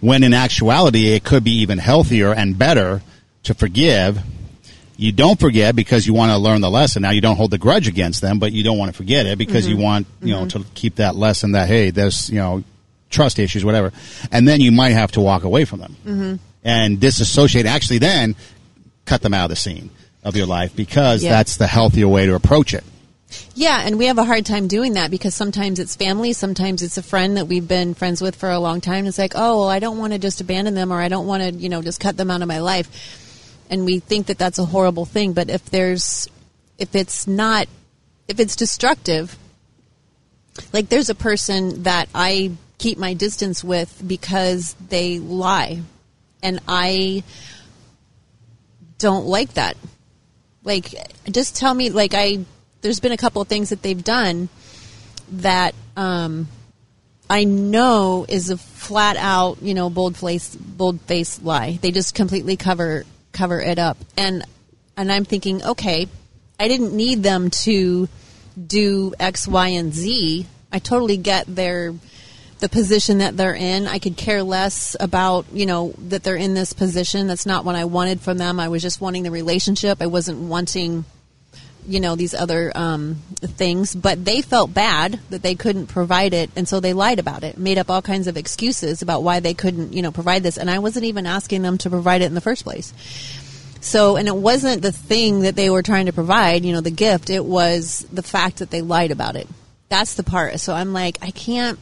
[0.00, 3.02] When in actuality, it could be even healthier and better
[3.44, 4.20] to forgive.
[4.96, 7.02] You don't forget because you want to learn the lesson.
[7.02, 9.38] Now you don't hold the grudge against them, but you don't want to forget it
[9.38, 9.84] because you mm-hmm.
[9.84, 10.62] want, you know, mm-hmm.
[10.62, 12.64] to keep that lesson that, hey, there's, you know,
[13.10, 13.92] trust issues, whatever.
[14.32, 16.34] And then you might have to walk away from them mm-hmm.
[16.64, 17.66] and disassociate.
[17.66, 18.34] Actually, then
[19.04, 19.90] cut them out of the scene
[20.24, 21.30] of your life because Yeah.
[21.30, 22.84] that's the healthier way to approach it.
[23.54, 26.98] Yeah, and we have a hard time doing that because sometimes it's family, sometimes it's
[26.98, 29.06] a friend that we've been friends with for a long time.
[29.06, 31.42] It's like, oh, well, I don't want to just abandon them or I don't want
[31.42, 32.88] to, you know, just cut them out of my life.
[33.70, 35.32] And we think that that's a horrible thing.
[35.32, 36.28] But if there's,
[36.78, 37.68] if it's not,
[38.28, 39.36] if it's destructive,
[40.72, 45.80] like there's a person that I keep my distance with because they lie.
[46.42, 47.22] And I
[48.98, 49.76] don't like that
[50.64, 50.94] like
[51.30, 52.38] just tell me like i
[52.82, 54.48] there's been a couple of things that they've done
[55.30, 56.46] that um
[57.30, 62.14] i know is a flat out you know bold face bold face lie they just
[62.14, 64.44] completely cover cover it up and
[64.96, 66.06] and i'm thinking okay
[66.60, 68.08] i didn't need them to
[68.66, 71.94] do x y and z i totally get their
[72.62, 73.88] the position that they're in.
[73.88, 77.26] I could care less about, you know, that they're in this position.
[77.26, 78.60] That's not what I wanted from them.
[78.60, 79.98] I was just wanting the relationship.
[80.00, 81.04] I wasn't wanting,
[81.86, 83.94] you know, these other um, things.
[83.94, 87.58] But they felt bad that they couldn't provide it, and so they lied about it,
[87.58, 90.58] made up all kinds of excuses about why they couldn't, you know, provide this.
[90.58, 92.92] And I wasn't even asking them to provide it in the first place.
[93.80, 96.90] So, and it wasn't the thing that they were trying to provide, you know, the
[96.90, 97.30] gift.
[97.30, 99.48] It was the fact that they lied about it.
[99.88, 100.60] That's the part.
[100.60, 101.78] So I'm like, I can't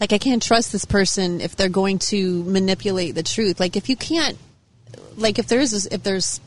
[0.00, 3.60] like I can't trust this person if they're going to manipulate the truth.
[3.60, 4.36] Like if you can't,
[5.16, 6.40] like if there's if there's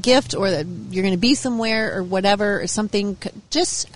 [0.00, 3.16] gift or that you're going to be somewhere or whatever or something,
[3.50, 3.88] just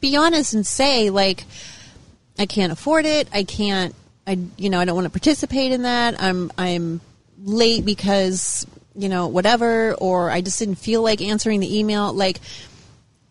[0.00, 1.44] be honest and say like
[2.38, 3.28] I can't afford it.
[3.32, 3.94] I can't.
[4.26, 6.20] I you know I don't want to participate in that.
[6.20, 7.00] I'm I'm
[7.42, 12.12] late because you know whatever or I just didn't feel like answering the email.
[12.12, 12.40] Like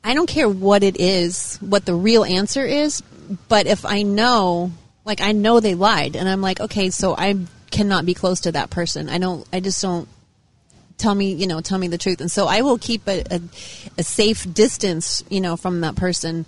[0.04, 3.02] I don't care what it is, what the real answer is,
[3.48, 4.72] but if I know,
[5.06, 7.36] like I know they lied, and I'm like, okay, so I
[7.72, 9.10] cannot be close to that person.
[9.10, 9.48] I don't.
[9.54, 10.08] I just don't.
[11.00, 13.42] Tell me, you know, tell me the truth, and so I will keep a, a,
[13.98, 16.46] a safe distance, you know, from that person,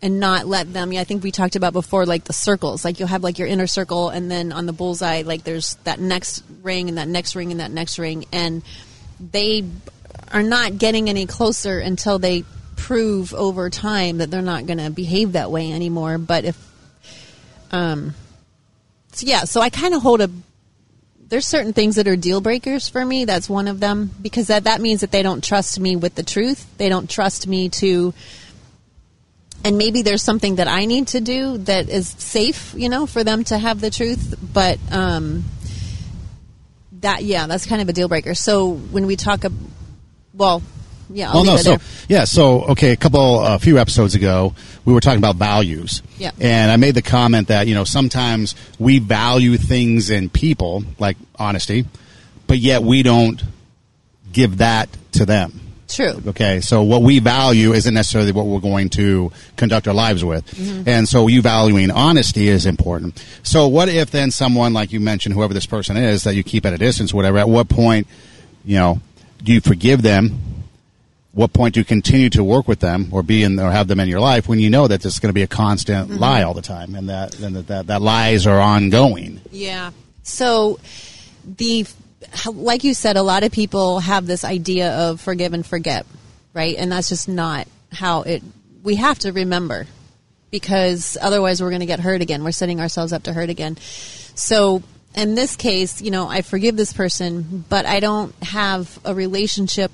[0.00, 0.92] and not let them.
[0.92, 2.84] Yeah, I think we talked about before, like the circles.
[2.84, 6.00] Like you'll have like your inner circle, and then on the bullseye, like there's that
[6.00, 8.62] next ring, and that next ring, and that next ring, and
[9.20, 9.64] they
[10.32, 12.44] are not getting any closer until they
[12.76, 16.18] prove over time that they're not going to behave that way anymore.
[16.18, 16.72] But if,
[17.70, 18.14] um,
[19.12, 20.30] so yeah, so I kind of hold a.
[21.32, 23.24] There's certain things that are deal breakers for me.
[23.24, 26.22] That's one of them because that that means that they don't trust me with the
[26.22, 26.66] truth.
[26.76, 28.12] They don't trust me to.
[29.64, 33.24] And maybe there's something that I need to do that is safe, you know, for
[33.24, 34.34] them to have the truth.
[34.52, 35.44] But um,
[37.00, 38.34] that yeah, that's kind of a deal breaker.
[38.34, 39.42] So when we talk,
[40.34, 40.62] well,
[41.10, 41.78] yeah, I'll Well, no, so there.
[42.08, 46.02] yeah, so okay, a couple, a few episodes ago, we were talking about values.
[46.18, 46.30] Yeah.
[46.40, 51.16] and I made the comment that you know sometimes we value things in people like
[51.36, 51.84] honesty,
[52.46, 53.42] but yet we don't
[54.32, 55.60] give that to them.
[55.88, 56.22] True.
[56.28, 60.46] Okay, so what we value isn't necessarily what we're going to conduct our lives with.
[60.52, 60.88] Mm-hmm.
[60.88, 63.22] And so you valuing honesty is important.
[63.42, 66.64] So what if then someone, like you mentioned, whoever this person is, that you keep
[66.64, 68.06] at a distance, whatever, at what point,
[68.64, 69.00] you know,
[69.42, 70.38] do you forgive them?
[71.32, 74.00] What point do you continue to work with them or be in or have them
[74.00, 76.18] in your life when you know that there's going to be a constant Mm-hmm.
[76.18, 79.40] lie all the time and that, and that, that, that lies are ongoing?
[79.50, 79.92] Yeah.
[80.22, 80.78] So
[81.44, 81.86] the
[82.46, 86.06] like you said, a lot of people have this idea of forgive and forget,
[86.54, 86.76] right?
[86.76, 88.42] And that's just not how it.
[88.82, 89.86] We have to remember
[90.50, 92.44] because otherwise we're going to get hurt again.
[92.44, 93.76] We're setting ourselves up to hurt again.
[94.34, 94.82] So
[95.14, 99.90] in this case, you know, I forgive this person, but I don't have a relationship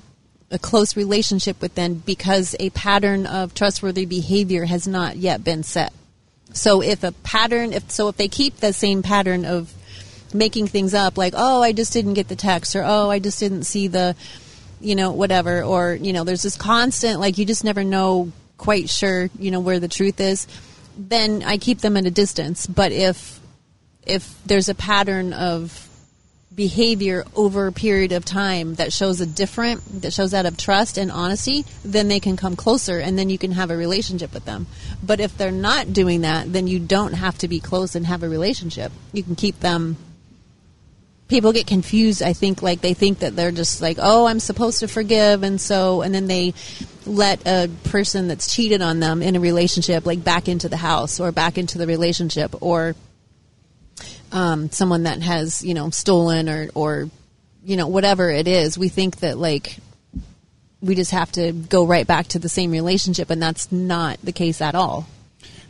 [0.51, 5.63] a close relationship with them because a pattern of trustworthy behavior has not yet been
[5.63, 5.93] set.
[6.53, 9.73] So if a pattern, if so, if they keep the same pattern of
[10.33, 13.39] making things up, like oh, I just didn't get the text, or oh, I just
[13.39, 14.15] didn't see the,
[14.81, 18.89] you know, whatever, or you know, there's this constant like you just never know quite
[18.89, 20.47] sure, you know, where the truth is.
[20.97, 22.65] Then I keep them at a distance.
[22.65, 23.39] But if
[24.05, 25.88] if there's a pattern of
[26.59, 30.97] behavior over a period of time that shows a different that shows out of trust
[30.97, 34.43] and honesty then they can come closer and then you can have a relationship with
[34.43, 34.67] them.
[35.01, 38.23] But if they're not doing that then you don't have to be close and have
[38.23, 38.91] a relationship.
[39.13, 39.95] You can keep them
[41.29, 44.79] people get confused i think like they think that they're just like oh i'm supposed
[44.79, 46.55] to forgive and so and then they
[47.05, 51.19] let a person that's cheated on them in a relationship like back into the house
[51.19, 52.95] or back into the relationship or
[54.31, 57.09] um, someone that has you know stolen or or
[57.63, 59.77] you know whatever it is we think that like
[60.81, 64.31] we just have to go right back to the same relationship and that's not the
[64.31, 65.07] case at all.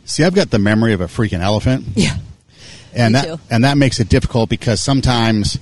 [0.04, 1.84] See, I've got the memory of a freaking elephant.
[1.94, 2.16] yeah.
[2.94, 3.40] And that too.
[3.50, 5.58] and that makes it difficult because sometimes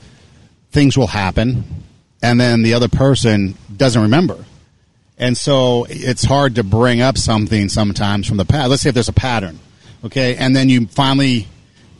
[0.70, 1.64] things will happen
[2.22, 4.44] and then the other person doesn't remember.
[5.18, 8.70] And so it's hard to bring up something sometimes from the past.
[8.70, 9.58] Let's say if there's a pattern
[10.04, 10.36] okay?
[10.36, 11.48] And then you finally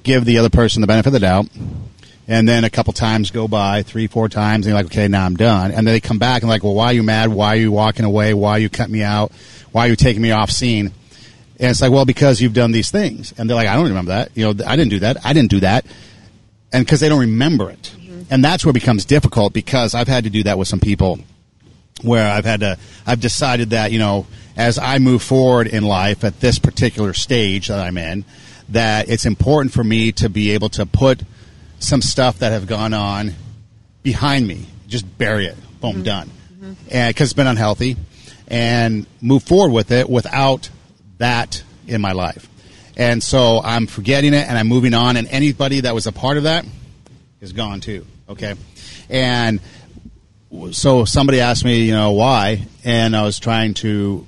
[0.08, 1.46] give the other person the benefit of the doubt
[2.26, 5.24] and then a couple times go by three four times and you're like okay now
[5.24, 7.48] i'm done and then they come back and like well why are you mad why
[7.48, 9.30] are you walking away why are you cut me out
[9.72, 10.92] why are you taking me off scene
[11.58, 13.34] and it's like, well, because you've done these things.
[13.36, 14.36] And they're like, I don't remember that.
[14.36, 15.24] You know, I didn't do that.
[15.24, 15.84] I didn't do that.
[16.72, 17.82] And because they don't remember it.
[17.96, 18.22] Mm-hmm.
[18.30, 21.18] And that's where it becomes difficult because I've had to do that with some people
[22.02, 26.22] where I've had to, I've decided that, you know, as I move forward in life
[26.22, 28.24] at this particular stage that I'm in,
[28.70, 31.22] that it's important for me to be able to put
[31.78, 33.34] some stuff that have gone on
[34.02, 36.02] behind me, just bury it, boom, mm-hmm.
[36.02, 36.30] done.
[36.52, 36.72] Mm-hmm.
[36.90, 37.96] And because it's been unhealthy
[38.48, 40.70] and move forward with it without
[41.18, 42.48] that in my life.
[42.96, 46.36] And so I'm forgetting it and I'm moving on and anybody that was a part
[46.36, 46.66] of that
[47.40, 48.04] is gone too.
[48.28, 48.54] Okay.
[49.08, 49.60] And
[50.72, 54.26] so somebody asked me, you know, why, and I was trying to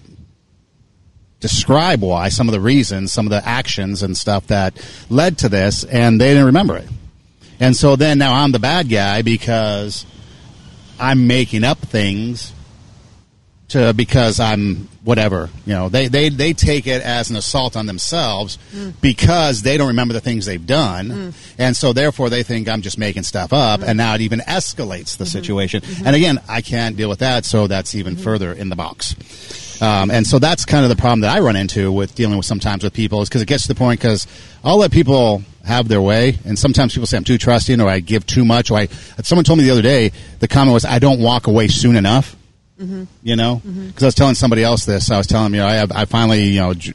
[1.40, 4.74] describe why, some of the reasons, some of the actions and stuff that
[5.08, 6.88] led to this, and they didn't remember it.
[7.58, 10.06] And so then now I'm the bad guy because
[10.98, 12.52] I'm making up things
[13.68, 15.48] to because I'm whatever.
[15.64, 18.92] You know, they they they take it as an assault on themselves mm.
[19.00, 21.54] because they don't remember the things they've done, mm.
[21.58, 23.88] and so therefore they think I'm just making stuff up, mm.
[23.88, 25.38] and now it even escalates the mm-hmm.
[25.38, 25.80] situation.
[25.82, 26.06] Mm-hmm.
[26.06, 28.24] And again, I can't deal with that, so that's even mm-hmm.
[28.24, 29.69] further in the box.
[29.80, 32.46] Um, and so that's kind of the problem that I run into with dealing with
[32.46, 34.26] sometimes with people is because it gets to the point because
[34.62, 38.00] I'll let people have their way, and sometimes people say I'm too trusting or I
[38.00, 38.70] give too much.
[38.70, 38.86] Or I
[39.22, 42.36] someone told me the other day the comment was I don't walk away soon enough.
[43.22, 45.10] You know, because I was telling somebody else this.
[45.10, 46.94] I was telling them, you know, I, have, I finally, you know, j-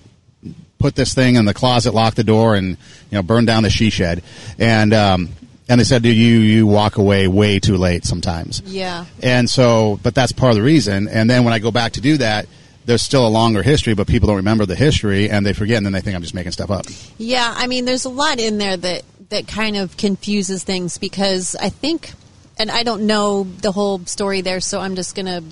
[0.79, 2.77] put this thing in the closet, locked the door, and you
[3.11, 4.23] know, burned down the she shed.
[4.57, 5.29] And um,
[5.69, 9.99] and they said, "Do you you walk away way too late sometimes?" yeah And so,
[10.01, 11.07] but that's part of the reason.
[11.07, 12.47] And then when I go back to do that,
[12.85, 15.85] there's still a longer history, but people don't remember the history and they forget, and
[15.85, 16.85] then they think I'm just making stuff up.
[17.17, 21.55] Yeah, I mean, there's a lot in there that that kind of confuses things because
[21.55, 22.11] I think,
[22.59, 25.43] and I don't know the whole story there, so I'm just gonna.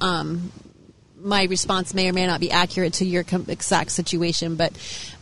[0.00, 0.52] Um,
[1.20, 4.72] my response may or may not be accurate to your exact situation, but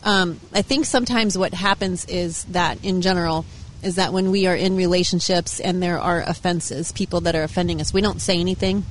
[0.05, 3.47] um, I think sometimes what happens is that in general
[3.83, 7.81] is that when we are in relationships and there are offenses, people that are offending
[7.81, 8.85] us, we don't say anything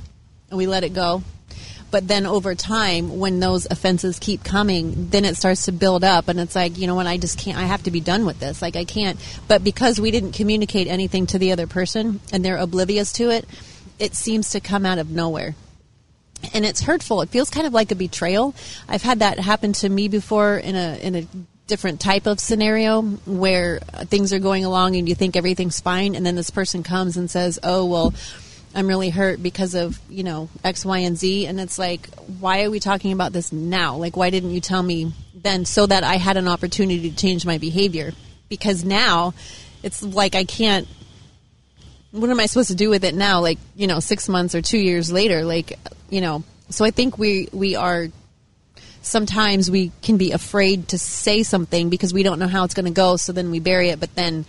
[0.50, 1.22] and we let it go.
[1.96, 6.28] But then over time, when those offenses keep coming, then it starts to build up,
[6.28, 8.38] and it's like, you know what, I just can't, I have to be done with
[8.38, 8.62] this.
[8.62, 9.18] Like, I can't.
[9.48, 13.46] But because we didn't communicate anything to the other person and they're oblivious to it,
[13.98, 15.56] it seems to come out of nowhere
[16.54, 17.22] and it's hurtful.
[17.22, 18.54] It feels kind of like a betrayal.
[18.90, 21.26] I've had that happen to me before in a in a
[21.68, 23.80] different type of scenario where
[24.10, 27.32] things are going along and you think everything's fine, and then this person comes and
[27.32, 28.14] says, "Oh well."
[28.76, 31.48] I'm really hurt because of, you know, X, Y, and Z.
[31.48, 32.10] And it's like,
[32.40, 33.96] why are we talking about this now?
[33.96, 37.46] Like, why didn't you tell me then so that I had an opportunity to change
[37.46, 38.12] my behavior?
[38.50, 39.34] Because now
[39.82, 40.88] it's like I can't
[42.16, 43.42] what am I supposed to do with it now?
[43.42, 45.78] Like, you know, six months or two years later, like,
[46.10, 48.08] you know, so I think we, we are,
[49.02, 52.86] sometimes we can be afraid to say something because we don't know how it's going
[52.86, 53.18] to go.
[53.18, 54.46] So then we bury it, but then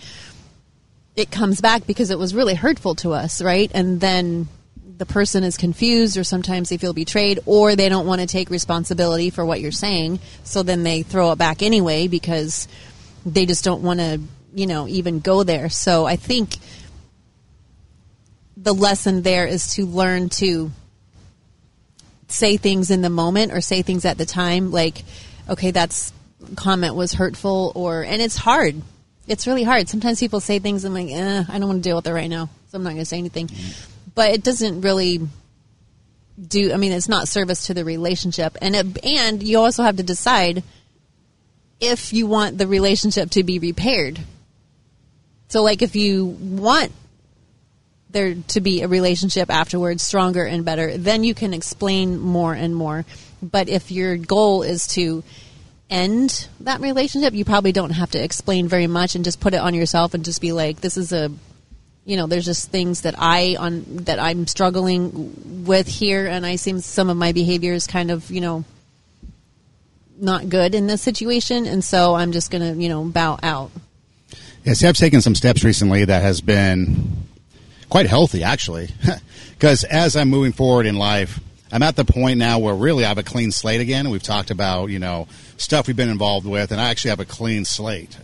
[1.17, 3.71] it comes back because it was really hurtful to us, right?
[3.75, 4.49] And then
[4.99, 8.51] the person is confused or sometimes they feel betrayed or they don't want to take
[8.51, 10.21] responsibility for what you're saying.
[10.45, 12.69] So then they throw it back anyway because
[13.25, 14.21] they just don't want to,
[14.55, 15.71] you know, even go there.
[15.71, 16.57] So I think
[18.57, 20.71] the lesson there is to learn to
[22.29, 25.05] say things in the moment or say things at the time like
[25.49, 26.13] okay that's
[26.57, 28.83] comment was hurtful or and it's hard
[29.27, 29.89] it's really hard.
[29.89, 32.31] Sometimes people say things i'm like eh, i don't want to deal with it right
[32.31, 33.51] now so i'm not going to say anything.
[34.15, 35.21] But it doesn't really
[36.39, 38.57] do i mean it's not service to the relationship.
[38.61, 40.63] And it, and you also have to decide
[41.81, 44.19] if you want the relationship to be repaired.
[45.49, 46.93] So like if you want
[48.11, 52.75] there to be a relationship afterwards stronger and better then you can explain more and
[52.75, 53.05] more.
[53.43, 55.23] But if your goal is to
[55.89, 59.59] end that relationship you probably don't have to explain very much and just put it
[59.59, 61.31] on yourself and just be like this is a
[62.07, 66.55] you know, there's just things that I on that I'm struggling with here, and I
[66.55, 68.65] seem some of my behavior is kind of you know
[70.19, 73.73] not good in this situation, and so I'm just gonna you know bow out.
[74.65, 77.27] Yeah, see, I've taken some steps recently that has been
[77.89, 78.89] quite healthy, actually,
[79.59, 81.41] because as I'm moving forward in life,
[81.77, 84.09] I'm at the point now where really I have a clean slate again.
[84.09, 87.27] We've talked about you know stuff we've been involved with, and I actually have a
[87.27, 88.17] clean slate.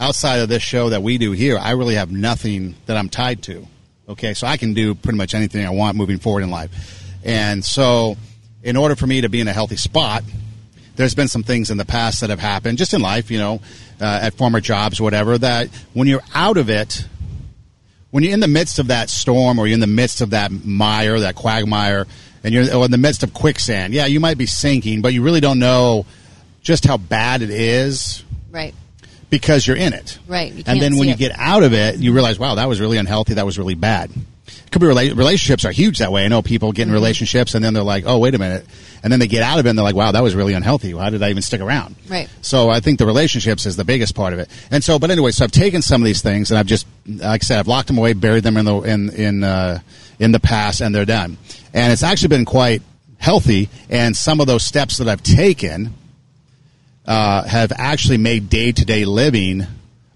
[0.00, 3.44] Outside of this show that we do here, I really have nothing that I'm tied
[3.44, 3.64] to.
[4.08, 7.14] Okay, so I can do pretty much anything I want moving forward in life.
[7.22, 8.16] And so,
[8.64, 10.24] in order for me to be in a healthy spot,
[10.96, 13.60] there's been some things in the past that have happened, just in life, you know,
[14.00, 17.06] uh, at former jobs, whatever, that when you're out of it,
[18.10, 20.50] when you're in the midst of that storm or you're in the midst of that
[20.50, 22.08] mire, that quagmire,
[22.42, 25.40] and you're in the midst of quicksand, yeah, you might be sinking, but you really
[25.40, 26.06] don't know
[26.62, 28.24] just how bad it is.
[28.50, 28.74] Right.
[29.28, 30.18] Because you're in it.
[30.26, 30.52] Right.
[30.66, 31.18] And then when you it.
[31.18, 33.34] get out of it, you realize, wow, that was really unhealthy.
[33.34, 34.10] That was really bad.
[34.72, 36.24] Could be rela- relationships are huge that way.
[36.24, 36.94] I know people get in mm-hmm.
[36.94, 38.66] relationships and then they're like, oh, wait a minute.
[39.02, 40.94] And then they get out of it and they're like, wow, that was really unhealthy.
[40.94, 41.96] Why did I even stick around?
[42.08, 42.28] Right.
[42.42, 44.48] So I think the relationships is the biggest part of it.
[44.70, 47.42] And so, but anyway, so I've taken some of these things and I've just, like
[47.42, 49.80] I said, I've locked them away, buried them in the, in, in, uh,
[50.20, 51.36] in the past and they're done.
[51.74, 52.82] And it's actually been quite
[53.18, 53.68] healthy.
[53.88, 55.94] And some of those steps that I've taken,
[57.06, 59.66] uh, have actually made day to day living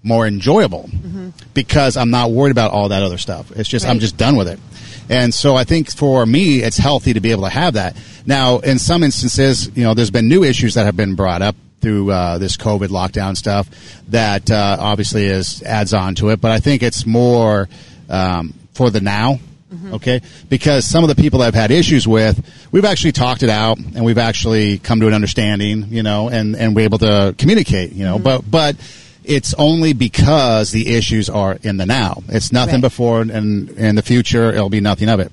[0.05, 1.31] more enjoyable mm-hmm.
[1.55, 3.51] because I'm not worried about all that other stuff.
[3.53, 3.90] It's just, right.
[3.90, 4.61] I'm just done with it.
[5.09, 7.97] And so I think for me, it's healthy to be able to have that.
[8.27, 11.57] Now, in some instances, you know, there's been new issues that have been brought up
[11.81, 13.69] through uh, this COVID lockdown stuff
[14.09, 16.40] that uh, obviously is adds on to it.
[16.40, 17.69] But I think it's more
[18.09, 19.38] um, for the now.
[19.75, 19.95] Mm-hmm.
[19.95, 23.79] Okay, because some of the people I've had issues with, we've actually talked it out
[23.79, 27.93] and we've actually come to an understanding, you know, and and we're able to communicate,
[27.93, 28.15] you know.
[28.15, 28.25] Mm-hmm.
[28.25, 28.77] But but
[29.25, 32.23] it's only because the issues are in the now.
[32.29, 32.83] It's nothing right.
[32.83, 35.33] before, and in the future, it'll be nothing of it.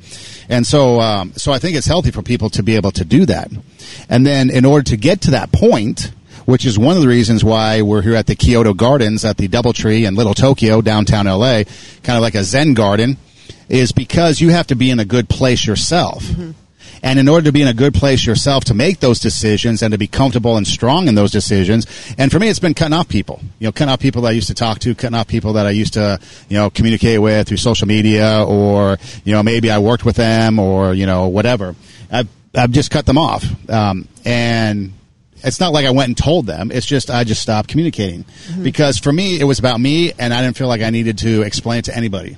[0.50, 3.26] And so, um, so I think it's healthy for people to be able to do
[3.26, 3.52] that.
[4.10, 6.12] And then, in order to get to that point,
[6.46, 9.48] which is one of the reasons why we're here at the Kyoto Gardens at the
[9.48, 11.64] DoubleTree in Little Tokyo, downtown LA,
[12.04, 13.18] kind of like a Zen garden,
[13.72, 16.24] is because you have to be in a good place yourself.
[16.24, 16.52] Mm-hmm.
[17.04, 19.92] And in order to be in a good place yourself to make those decisions and
[19.92, 23.08] to be comfortable and strong in those decisions, and for me, it's been cutting off
[23.08, 23.40] people.
[23.60, 25.66] You know, cutting off people that I used to talk to, cutting off people that
[25.66, 29.80] I used to, you know, communicate with through social media, or you know, maybe I
[29.80, 31.76] worked with them, or you know, whatever.
[32.12, 34.94] I've I've just cut them off, um, and
[35.38, 36.72] it's not like I went and told them.
[36.72, 38.64] It's just I just stopped communicating mm-hmm.
[38.64, 41.42] because for me it was about me, and I didn't feel like I needed to
[41.42, 42.38] explain it to anybody.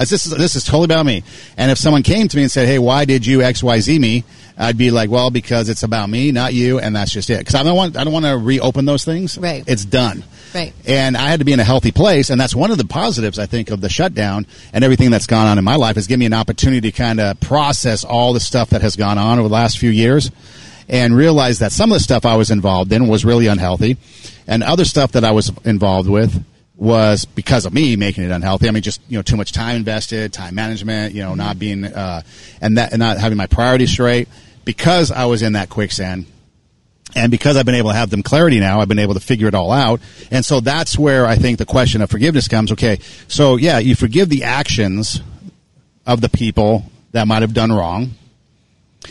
[0.00, 1.22] Uh, this is this is totally about me.
[1.58, 3.98] And if someone came to me and said, "Hey, why did you X Y Z
[3.98, 4.24] me?"
[4.56, 7.54] I'd be like, "Well, because it's about me, not you, and that's just it." Because
[7.54, 9.36] I don't want I don't want to reopen those things.
[9.36, 9.62] Right.
[9.66, 10.24] It's done.
[10.54, 10.72] Right.
[10.86, 13.38] And I had to be in a healthy place, and that's one of the positives
[13.38, 16.20] I think of the shutdown and everything that's gone on in my life has given
[16.20, 19.48] me an opportunity to kind of process all the stuff that has gone on over
[19.48, 20.30] the last few years,
[20.88, 23.98] and realize that some of the stuff I was involved in was really unhealthy,
[24.46, 26.42] and other stuff that I was involved with
[26.80, 28.66] was because of me making it unhealthy.
[28.66, 31.84] I mean, just you know, too much time invested, time management, you know, not being
[31.84, 32.22] uh,
[32.60, 34.28] and that and not having my priorities straight
[34.64, 36.24] because I was in that quicksand.
[37.14, 39.48] And because I've been able to have them clarity now, I've been able to figure
[39.48, 40.00] it all out.
[40.30, 42.72] And so that's where I think the question of forgiveness comes.
[42.72, 45.20] Okay, so yeah, you forgive the actions
[46.06, 48.12] of the people that might have done wrong,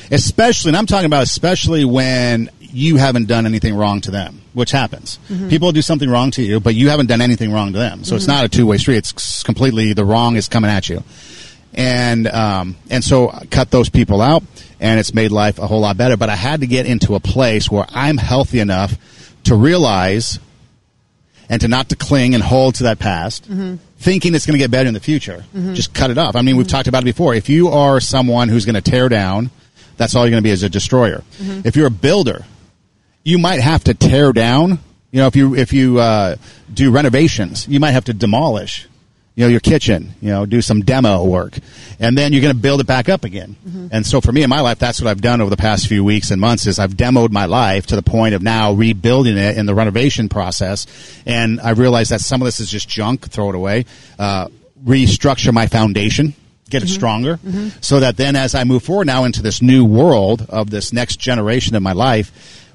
[0.09, 4.71] especially, and I'm talking about especially when you haven't done anything wrong to them, which
[4.71, 5.19] happens.
[5.29, 5.49] Mm-hmm.
[5.49, 8.03] People do something wrong to you, but you haven't done anything wrong to them.
[8.03, 8.15] So mm-hmm.
[8.17, 8.97] it's not a two way street.
[8.97, 11.03] It's completely the wrong is coming at you.
[11.73, 14.43] And um, and so cut those people out,
[14.79, 16.17] and it's made life a whole lot better.
[16.17, 18.97] But I had to get into a place where I'm healthy enough
[19.45, 20.39] to realize
[21.47, 23.75] and to not to cling and hold to that past, mm-hmm.
[23.97, 25.43] thinking it's going to get better in the future.
[25.55, 25.73] Mm-hmm.
[25.73, 26.35] Just cut it off.
[26.35, 27.33] I mean, we've talked about it before.
[27.33, 29.49] If you are someone who's going to tear down,
[29.97, 31.23] that's all you're going to be as a destroyer.
[31.65, 32.45] If you're a builder,
[33.29, 34.79] you might have to tear down.
[35.11, 36.35] You know, if you if you uh,
[36.73, 38.87] do renovations, you might have to demolish.
[39.35, 40.13] You know, your kitchen.
[40.19, 41.57] You know, do some demo work,
[41.99, 43.55] and then you're going to build it back up again.
[43.65, 43.87] Mm-hmm.
[43.91, 46.03] And so, for me in my life, that's what I've done over the past few
[46.03, 46.67] weeks and months.
[46.67, 50.27] Is I've demoed my life to the point of now rebuilding it in the renovation
[50.27, 50.87] process,
[51.25, 53.29] and I realized that some of this is just junk.
[53.29, 53.85] Throw it away.
[54.17, 54.49] Uh,
[54.83, 56.33] restructure my foundation
[56.69, 56.93] get it mm-hmm.
[56.93, 57.69] stronger mm-hmm.
[57.81, 61.19] so that then as I move forward now into this new world of this next
[61.19, 62.31] generation of my life,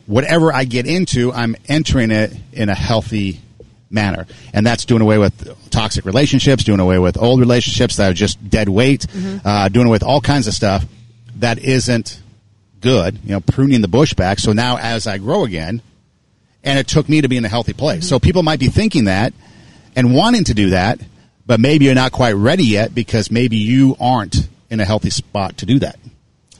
[0.07, 3.41] whatever I get into, I'm entering it in a healthy
[3.91, 4.27] manner.
[4.53, 8.51] And that's doing away with toxic relationships, doing away with old relationships that are just
[8.51, 9.47] dead weight, mm-hmm.
[9.47, 10.85] uh, doing away with all kinds of stuff
[11.37, 12.21] that isn't
[12.81, 14.39] good, you know, pruning the bush back.
[14.39, 15.81] So now as I grow again,
[16.63, 18.05] and it took me to be in a healthy place.
[18.05, 18.09] Mm-hmm.
[18.09, 19.33] So people might be thinking that
[19.97, 21.01] and wanting to do that,
[21.47, 25.59] but maybe you're not quite ready yet because maybe you aren't in a healthy spot
[25.59, 25.99] to do that.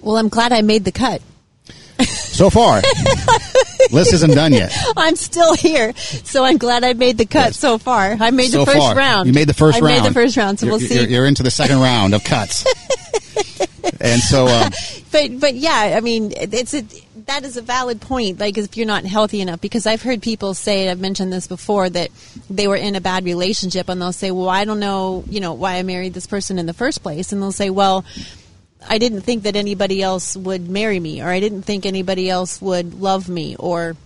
[0.01, 1.23] Well, I'm glad I made the cut.
[2.03, 2.83] So far,
[3.93, 4.77] list isn't done yet.
[4.97, 7.59] I'm still here, so I'm glad I made the cut Yes.
[7.59, 8.17] so far.
[8.19, 8.97] I made so the first far.
[8.97, 9.29] round.
[9.29, 10.03] You made the first I round.
[10.03, 10.95] made the first round, so you're, we'll see.
[10.95, 12.65] You're, you're into the second round of cuts.
[14.01, 14.73] and so, um,
[15.13, 16.83] but but yeah, I mean, it's a
[17.27, 18.41] that is a valid point.
[18.41, 21.89] Like if you're not healthy enough, because I've heard people say, I've mentioned this before,
[21.91, 22.11] that
[22.51, 25.53] they were in a bad relationship, and they'll say, "Well, I don't know, you know,
[25.53, 28.05] why I married this person in the first place," and they'll say, "Well."
[28.89, 32.61] I didn't think that anybody else would marry me, or I didn't think anybody else
[32.61, 33.97] would love me, or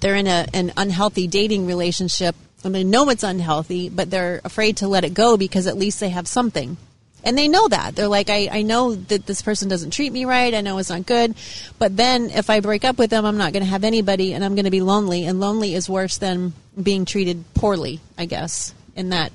[0.00, 2.34] they're in a, an unhealthy dating relationship
[2.64, 6.00] and they know it's unhealthy, but they're afraid to let it go because at least
[6.00, 6.76] they have something.
[7.22, 7.96] And they know that.
[7.96, 10.54] They're like, I, I know that this person doesn't treat me right.
[10.54, 11.34] I know it's not good.
[11.78, 14.44] But then if I break up with them, I'm not going to have anybody and
[14.44, 15.24] I'm going to be lonely.
[15.24, 19.32] And lonely is worse than being treated poorly, I guess, in that.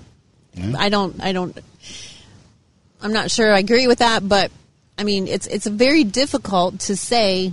[0.77, 1.57] I don't, I don't,
[3.01, 4.51] I'm not sure I agree with that, but
[4.97, 7.51] I mean, it's, it's very difficult to say,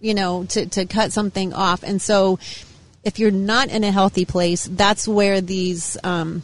[0.00, 1.82] you know, to, to cut something off.
[1.82, 2.38] And so
[3.02, 6.42] if you're not in a healthy place, that's where these um,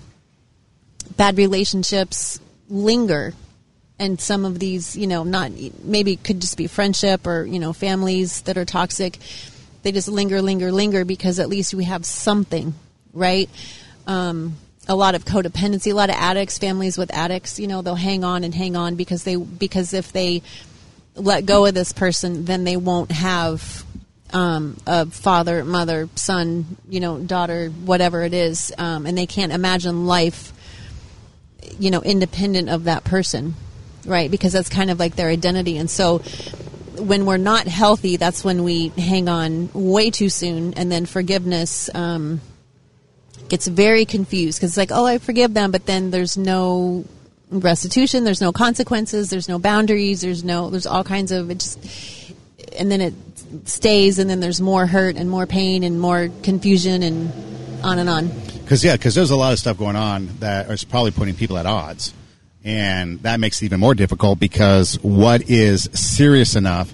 [1.17, 3.35] bad relationships linger.
[3.99, 5.53] And some of these, you know, not
[5.83, 9.19] maybe could just be friendship or, you know, families that are toxic.
[9.83, 12.75] They just linger, linger, linger because at least we have something,
[13.15, 13.49] right?
[14.07, 14.57] Um,
[14.89, 18.25] a lot of codependency, a lot of addicts, families with addicts, you know, they'll hang
[18.25, 20.43] on and hang on because they, because if they,
[21.17, 23.85] let go of this person, then they won't have
[24.33, 29.53] um, a father, mother, son, you know, daughter, whatever it is, um, and they can't
[29.53, 30.53] imagine life,
[31.79, 33.55] you know, independent of that person,
[34.05, 34.31] right?
[34.31, 36.19] Because that's kind of like their identity, and so
[36.99, 41.91] when we're not healthy, that's when we hang on way too soon, and then forgiveness.
[41.95, 42.41] Um,
[43.49, 47.05] gets very confused because it's like, oh, I forgive them, but then there's no
[47.51, 51.79] restitution, there's no consequences, there's no boundaries, there's no, there's all kinds of it just,
[52.77, 53.15] and then it
[53.65, 57.33] stays, and then there's more hurt and more pain and more confusion and
[57.85, 58.31] on and on.
[58.63, 61.57] Because yeah, because there's a lot of stuff going on that is probably putting people
[61.57, 62.13] at odds,
[62.65, 66.93] and that makes it even more difficult because what is serious enough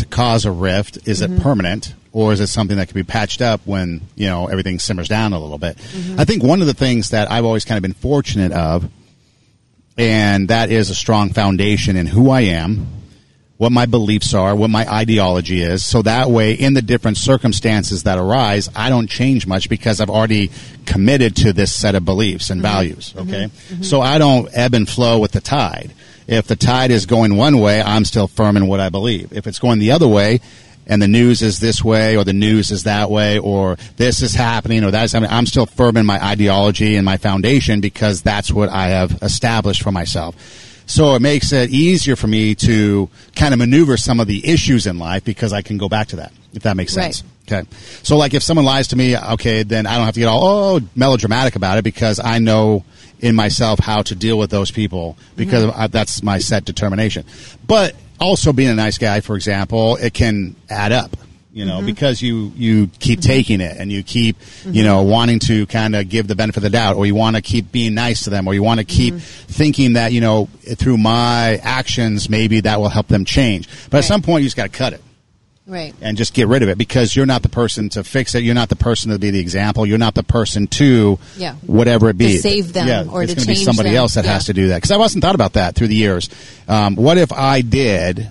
[0.00, 1.08] to cause a rift?
[1.08, 1.42] Is it mm-hmm.
[1.42, 5.08] permanent, or is it something that can be patched up when you know everything simmers
[5.08, 5.76] down a little bit?
[5.76, 6.20] Mm-hmm.
[6.20, 8.90] I think one of the things that I've always kind of been fortunate of,
[9.96, 12.86] and that is a strong foundation in who I am,
[13.58, 15.84] what my beliefs are, what my ideology is.
[15.84, 20.08] So that way, in the different circumstances that arise, I don't change much because I've
[20.08, 20.50] already
[20.86, 22.72] committed to this set of beliefs and mm-hmm.
[22.72, 23.14] values.
[23.16, 23.50] Okay.
[23.82, 25.92] So I don't ebb and flow with the tide.
[26.30, 29.32] If the tide is going one way, I'm still firm in what I believe.
[29.32, 30.40] If it's going the other way,
[30.86, 34.32] and the news is this way, or the news is that way, or this is
[34.32, 38.22] happening, or that is happening, I'm still firm in my ideology and my foundation because
[38.22, 40.36] that's what I have established for myself.
[40.86, 44.86] So it makes it easier for me to kind of maneuver some of the issues
[44.86, 47.24] in life because I can go back to that, if that makes sense.
[47.48, 47.68] Okay.
[48.04, 50.76] So like if someone lies to me, okay, then I don't have to get all
[50.76, 52.84] oh melodramatic about it because I know
[53.20, 55.80] in myself how to deal with those people because mm-hmm.
[55.80, 57.24] I, that's my set determination.
[57.66, 61.16] But also being a nice guy, for example, it can add up.
[61.52, 61.86] You know, mm-hmm.
[61.86, 63.26] because you you keep mm-hmm.
[63.26, 66.62] taking it and you keep you know wanting to kind of give the benefit of
[66.62, 68.86] the doubt, or you want to keep being nice to them, or you want to
[68.86, 73.68] keep thinking that you know through my actions maybe that will help them change.
[73.90, 75.02] But at some point, you just got to cut it
[75.66, 75.94] Right.
[76.00, 78.42] and just get rid of it because you're not the person to fix it.
[78.42, 79.86] You're not the person to be the example.
[79.86, 81.54] You're not the person to Yeah.
[81.66, 83.98] whatever it be To save them Yeah, or it's to gonna be change somebody them.
[83.98, 84.32] else that Yeah.
[84.32, 86.28] has to do that because I wasn't thought about that through the years.
[86.66, 88.28] Um, what if I did?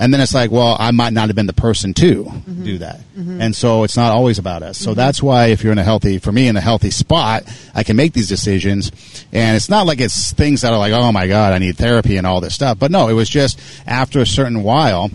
[0.00, 2.64] And then it's like, well, I might not have been the person to Mm-hmm.
[2.64, 3.00] do that.
[3.16, 4.78] And so it's not always about us.
[4.78, 7.42] So that's why if you're in a healthy, for me, in a healthy spot,
[7.74, 8.92] I can make these decisions.
[9.32, 12.16] And it's not like it's things that are like, oh my God, I need therapy
[12.16, 12.78] and all this stuff.
[12.78, 13.58] But no, it was just
[13.88, 15.10] after a certain while,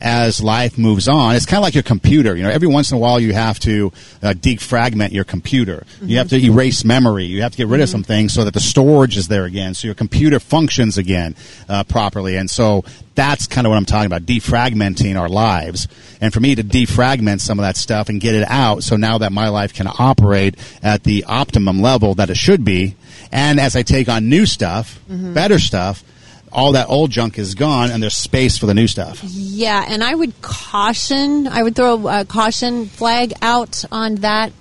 [0.00, 2.36] as life moves on, it's kind of like your computer.
[2.36, 3.92] You know, every once in a while you have to
[4.22, 5.84] uh, defragment your computer.
[6.00, 7.24] You have to erase memory.
[7.24, 9.74] You have to get rid of some things so that the storage is there again,
[9.74, 11.34] so your computer functions again
[11.68, 12.36] uh, properly.
[12.36, 12.84] And so
[13.14, 15.88] that's kind of what I'm talking about, defragmenting our lives.
[16.20, 19.18] And for me to defragment some of that stuff and get it out, so now
[19.18, 22.94] that my life can operate at the optimum level that it should be,
[23.32, 25.00] and as I take on new stuff,
[25.34, 26.04] better stuff.
[26.52, 29.20] All that old junk is gone, and there's space for the new stuff.
[29.22, 31.46] Yeah, and I would caution.
[31.46, 34.52] I would throw a caution flag out on that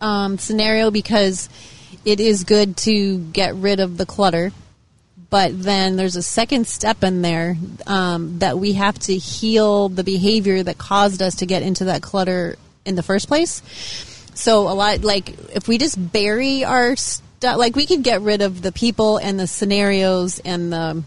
[0.00, 1.48] um, scenario because
[2.04, 4.52] it is good to get rid of the clutter,
[5.30, 7.56] but then there's a second step in there
[7.86, 12.02] um, that we have to heal the behavior that caused us to get into that
[12.02, 13.62] clutter in the first place.
[14.34, 18.42] So a lot like if we just bury our stuff, like we could get rid
[18.42, 21.02] of the people and the scenarios and the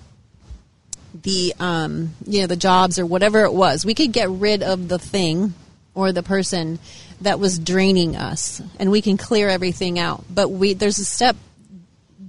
[1.22, 3.86] the um, you know the jobs or whatever it was.
[3.86, 5.54] We could get rid of the thing
[5.94, 6.80] or the person
[7.22, 10.24] that was draining us, and we can clear everything out.
[10.30, 11.36] But we there's a step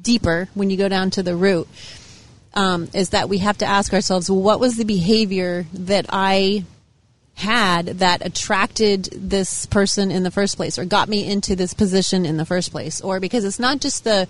[0.02, 1.68] deeper when you go down to the root.
[2.54, 6.64] Um, is that we have to ask ourselves, what was the behavior that I
[7.34, 12.24] had that attracted this person in the first place or got me into this position
[12.24, 13.02] in the first place?
[13.02, 14.26] Or because it's not just the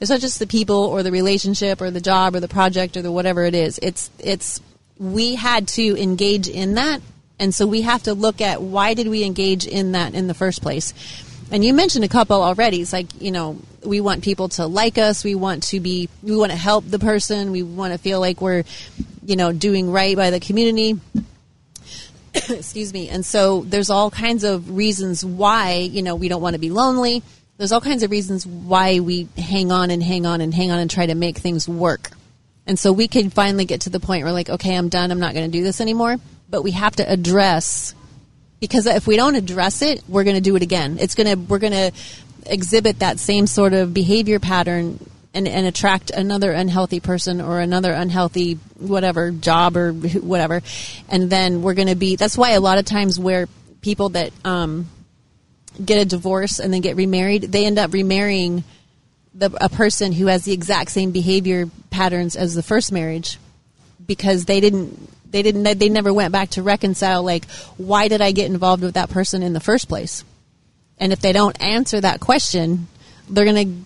[0.00, 3.02] it's not just the people or the relationship or the job or the project or
[3.02, 3.78] the whatever it is.
[3.82, 4.60] It's it's
[4.98, 7.00] we had to engage in that
[7.38, 10.34] and so we have to look at why did we engage in that in the
[10.34, 10.92] first place.
[11.50, 12.82] And you mentioned a couple already.
[12.82, 15.24] It's like, you know, we want people to like us.
[15.24, 17.52] We want to be, we want to help the person.
[17.52, 18.64] We want to feel like we're,
[19.24, 21.00] you know, doing right by the community.
[22.34, 23.08] Excuse me.
[23.08, 26.70] And so there's all kinds of reasons why, you know, we don't want to be
[26.70, 27.22] lonely.
[27.58, 30.78] There's all kinds of reasons why we hang on and hang on and hang on
[30.78, 32.10] and try to make things work.
[32.66, 35.10] And so we can finally get to the point where like, okay, I'm done.
[35.10, 36.16] I'm not going to do this anymore.
[36.48, 37.94] But we have to address
[38.60, 40.98] because if we don't address it, we're going to do it again.
[41.00, 41.92] It's going to we're going to
[42.46, 44.98] exhibit that same sort of behavior pattern
[45.34, 50.62] and, and attract another unhealthy person or another unhealthy whatever job or whatever,
[51.08, 52.16] and then we're going to be.
[52.16, 53.48] That's why a lot of times where
[53.82, 54.88] people that um,
[55.84, 58.64] get a divorce and then get remarried, they end up remarrying
[59.34, 63.38] the, a person who has the exact same behavior patterns as the first marriage
[64.06, 67.44] because they didn't they didn't they never went back to reconcile like
[67.76, 70.24] why did I get involved with that person in the first place?
[70.98, 72.88] And if they don't answer that question,
[73.28, 73.84] they're going to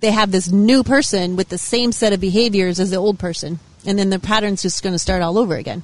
[0.00, 3.60] they have this new person with the same set of behaviors as the old person
[3.86, 5.82] and then the pattern's just going to start all over again.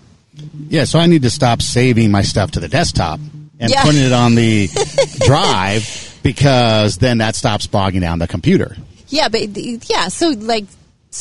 [0.68, 3.20] Yeah, so I need to stop saving my stuff to the desktop
[3.60, 3.84] and Yeah.
[3.84, 4.68] putting it on the
[5.20, 8.76] drive because then that stops bogging down the computer.
[9.08, 10.64] Yeah, but yeah, so like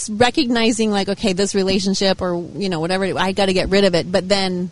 [0.09, 3.93] recognizing like okay, this relationship or you know whatever, I got to get rid of
[3.95, 4.71] it, but then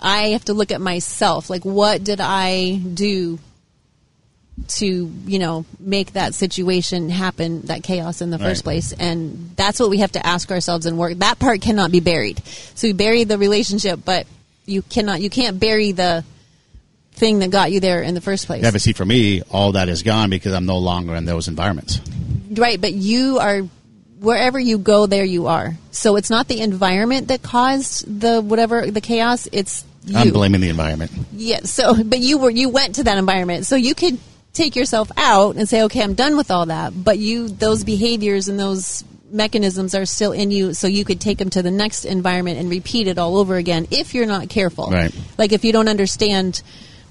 [0.00, 1.50] I have to look at myself.
[1.50, 3.38] Like, what did I do
[4.68, 4.86] to
[5.26, 8.64] you know make that situation happen, that chaos in the first Right.
[8.74, 8.92] place?
[8.92, 11.18] And that's what we have to ask ourselves and work.
[11.18, 12.42] That part cannot be buried.
[12.74, 14.26] So we bury the relationship, but
[14.66, 16.24] you cannot, you can't bury the
[17.12, 18.62] thing that got you there in the first place.
[18.62, 21.48] Yeah, but see, for me, all that is gone because I'm no longer in those
[21.48, 22.00] environments.
[22.50, 23.62] Right, but you are
[24.20, 25.76] wherever you go, there you are.
[25.90, 29.48] So it's not the environment that caused the whatever the chaos.
[29.50, 30.18] It's you.
[30.18, 31.10] I'm blaming the environment.
[31.32, 31.60] Yeah.
[31.64, 34.18] So, but you were you went to that environment, so you could
[34.52, 36.92] take yourself out and say, okay, I'm done with all that.
[36.94, 41.38] But you, those behaviors and those mechanisms are still in you, so you could take
[41.38, 44.90] them to the next environment and repeat it all over again if you're not careful.
[44.90, 45.14] Right.
[45.38, 46.62] Like if you don't understand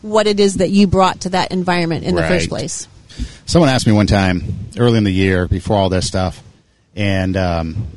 [0.01, 2.87] what it is that you brought to that environment in the first place.
[3.45, 4.43] Someone asked me one time
[4.77, 6.41] early in the year before all this stuff,
[6.95, 7.87] and um,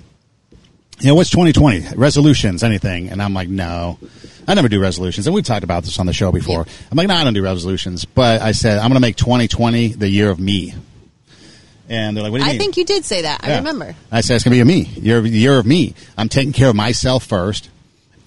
[0.99, 2.63] you know, what's 2020 resolutions?
[2.63, 3.09] Anything?
[3.09, 3.99] And I'm like, no,
[4.47, 5.27] I never do resolutions.
[5.27, 6.65] And we've talked about this on the show before.
[6.91, 8.05] I'm like, no, I don't do resolutions.
[8.05, 10.75] But I said I'm going to make 2020 the year of me.
[11.93, 12.59] And they're like, what do you I mean?
[12.61, 13.45] think you did say that.
[13.45, 13.57] I Yeah.
[13.59, 13.95] remember.
[14.11, 14.85] I said it's going to be a me.
[15.01, 15.95] Year, year of me.
[16.17, 17.69] I'm taking care of myself first,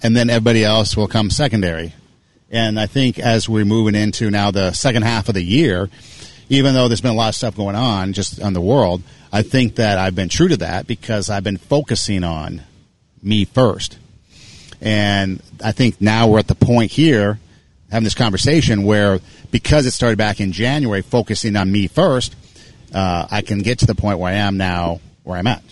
[0.02, 1.92] and then everybody else will come secondary.
[2.48, 5.90] And I think as we're moving into now the second half of the year,
[6.48, 9.02] even though there's been a lot of stuff going on just on the world,
[9.32, 12.62] I think that I've been true to that because I've been focusing on
[13.20, 13.98] me first.
[14.80, 17.40] And I think now we're at the point here
[17.90, 19.18] having this conversation where
[19.50, 22.36] because it started back in January, focusing on me first,
[22.96, 25.62] uh, I can get to the point where I am now where I'm at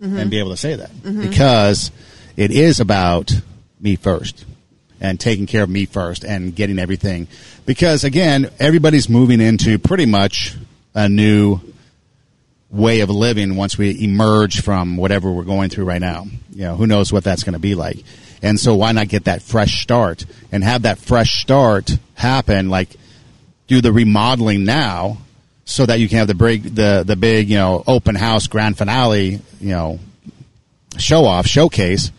[0.00, 1.90] and be able to say that because
[2.36, 3.32] it is about
[3.80, 4.44] me first
[5.00, 7.26] and taking care of me first and getting everything
[7.66, 10.54] because again everybody's moving into pretty much
[10.94, 11.60] a new
[12.70, 16.26] way of living once we emerge from whatever we're going through right now.
[16.52, 17.98] You know, who knows what that's going to be like.
[18.42, 22.90] And so why not get that fresh start and have that fresh start happen like
[23.68, 25.18] do the remodeling now
[25.68, 28.78] so that you can have the big the the big, you know, open house grand
[28.78, 29.98] finale, you know,
[30.96, 32.10] show off, showcase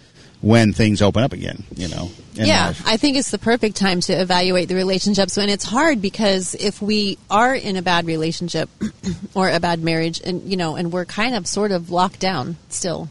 [0.41, 2.11] when things open up again, you know.
[2.35, 2.83] yeah, life.
[2.85, 6.79] I think it's the perfect time to evaluate the relationships when it's hard because if
[6.79, 8.69] we are in a bad relationship
[9.33, 12.55] or a bad marriage and you know and we're kind of sort of locked down
[12.69, 13.09] still.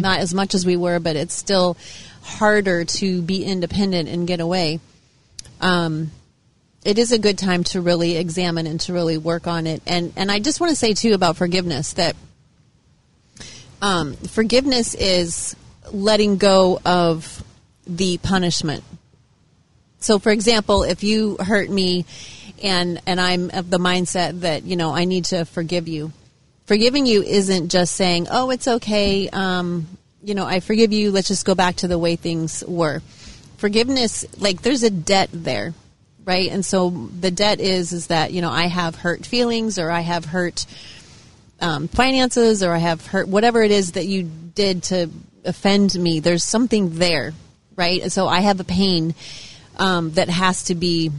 [0.00, 1.76] Not as much as we were, but it's still
[2.22, 4.80] harder to be independent and get away.
[5.60, 6.10] Um
[6.88, 9.82] it is a good time to really examine and to really work on it.
[9.86, 12.16] And and I just want to say too about forgiveness that
[13.82, 15.54] um, forgiveness is
[15.92, 17.44] letting go of
[17.86, 18.84] the punishment.
[20.00, 22.06] So, for example, if you hurt me
[22.62, 26.10] and and I'm of the mindset that you know I need to forgive you.
[26.64, 29.88] Forgiving you isn't just saying, "Oh, it's okay." Um,
[30.24, 31.10] you know, I forgive you.
[31.10, 33.02] Let's just go back to the way things were.
[33.58, 35.74] Forgiveness, like there's a debt there,
[36.28, 36.50] right?
[36.50, 40.00] And so the debt is is that you know I have hurt feelings or I
[40.00, 40.66] have hurt
[41.58, 45.08] um, finances or I have hurt whatever it is that you did to
[45.46, 46.20] offend me.
[46.20, 47.32] There's something there,
[47.76, 48.12] right?
[48.12, 49.14] So I have a pain
[49.78, 51.10] um, that has to be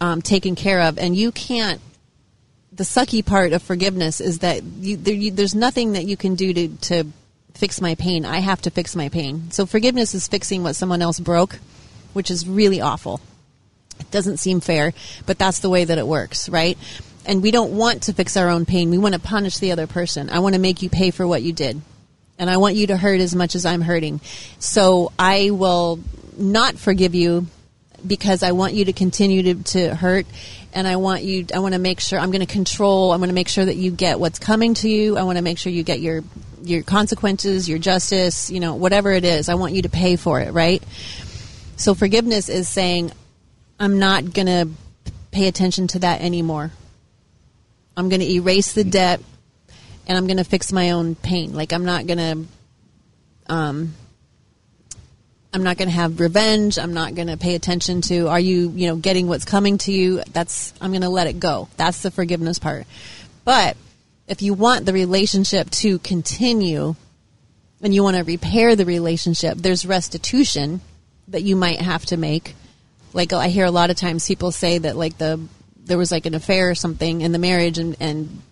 [0.00, 1.80] um, taken care of, and you can't.
[2.74, 6.36] The sucky part of forgiveness is that you, there, you, there's nothing that you can
[6.36, 7.04] do to, to
[7.52, 8.24] fix my pain.
[8.24, 9.50] I have to fix my pain.
[9.50, 11.58] So forgiveness is fixing what someone else broke,
[12.14, 13.20] which is really awful.
[13.98, 14.92] It doesn't seem fair,
[15.26, 16.78] but that's the way that it works, right?
[17.24, 18.90] And we don't want to fix our own pain.
[18.90, 20.30] We want to punish the other person.
[20.30, 21.80] I want to make you pay for what you did.
[22.38, 24.20] And I want you to hurt as much as I'm hurting.
[24.58, 26.00] So I will
[26.36, 27.46] not forgive you
[28.06, 30.26] because I want you to continue to, to hurt
[30.72, 33.28] and I want you I want to make sure I'm going to control I want
[33.28, 35.70] to make sure that you get what's coming to you I want to make sure
[35.70, 36.24] you get your
[36.62, 40.40] your consequences your justice you know whatever it is I want you to pay for
[40.40, 40.82] it right
[41.76, 43.12] so forgiveness is saying
[43.82, 44.68] I'm not going to
[45.32, 46.70] pay attention to that anymore
[47.96, 49.20] I'm going to erase the debt
[50.06, 53.94] and I'm going to fix my own pain like I'm not going to um
[55.54, 56.78] I'm not going to have revenge.
[56.78, 59.92] I'm not going to pay attention to are you, you know, getting what's coming to
[59.92, 60.22] you.
[60.32, 61.68] That's I'm going to let it go.
[61.76, 62.86] That's the forgiveness part.
[63.44, 63.76] But
[64.26, 66.94] if you want the relationship to continue
[67.82, 70.80] and you want to repair the relationship, there's restitution
[71.28, 72.54] that you might have to make.
[73.14, 75.40] Like I hear a lot of times people say that like the
[75.84, 78.42] there was like an affair or something in the marriage and and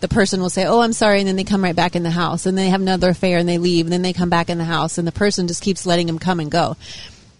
[0.00, 2.10] the person will say, "Oh, I'm sorry," and then they come right back in the
[2.10, 4.58] house, and they have another affair, and they leave, and then they come back in
[4.58, 6.76] the house, and the person just keeps letting them come and go.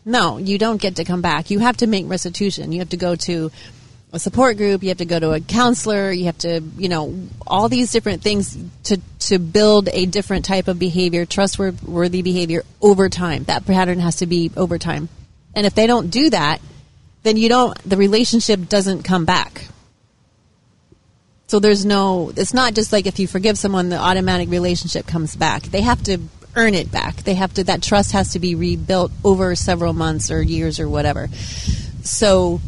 [0.04, 1.50] No, you don't get to come back.
[1.50, 2.72] You have to make restitution.
[2.72, 3.50] You have to go to
[4.12, 4.82] a support group.
[4.82, 6.10] You have to go to a counselor.
[6.10, 7.14] You have to, you know,
[7.46, 13.08] all these different things to to build a different type of behavior, trustworthy behavior over
[13.08, 13.44] time.
[13.44, 15.08] That pattern has to be over time.
[15.54, 16.60] And if they don't do that,
[17.22, 17.76] then you don't.
[17.88, 19.68] The relationship doesn't come back.
[21.48, 25.34] So there's no, it's not just like if you forgive someone, the automatic relationship comes
[25.34, 25.62] back.
[25.62, 26.18] They have to
[26.54, 27.16] earn it back.
[27.16, 30.88] They have to, that trust has to be rebuilt over several months or years or
[30.88, 31.28] whatever.
[32.02, 32.60] So,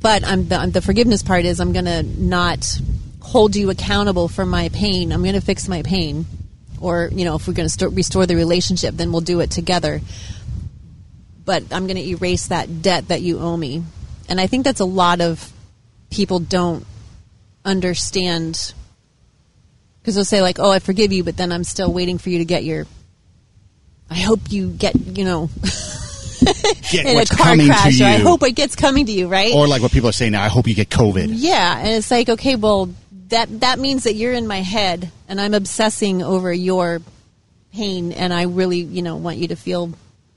[0.00, 2.80] but I'm the, the forgiveness part is I'm going to not
[3.20, 5.12] hold you accountable for my pain.
[5.12, 6.24] I'm going to fix my pain.
[6.80, 9.50] Or, you know, if we're going to st- restore the relationship, then we'll do it
[9.50, 10.00] together.
[11.46, 13.82] But I'm going to erase that debt that you owe me.
[14.28, 15.50] And I think that's a lot of
[16.10, 16.84] people don't
[17.64, 18.74] understand
[20.00, 22.38] because they'll say like, "Oh, I forgive you," but then I'm still waiting for you
[22.38, 22.86] to get your.
[24.10, 25.50] I hope you get you know.
[26.90, 29.26] Get in what's a car coming crash, or I hope it gets coming to you,
[29.26, 29.52] right?
[29.54, 31.28] Or like what people are saying now, I hope you get COVID.
[31.32, 32.90] yeah, and it's like, okay, well,
[33.28, 37.00] that that means that you're in my head, and I'm obsessing over your
[37.72, 39.92] pain, and I really, you know, want you to feel,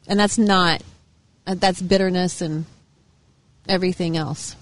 [0.08, 0.82] and that's not,
[1.50, 2.66] Uh, that's bitterness and
[3.68, 4.56] everything else.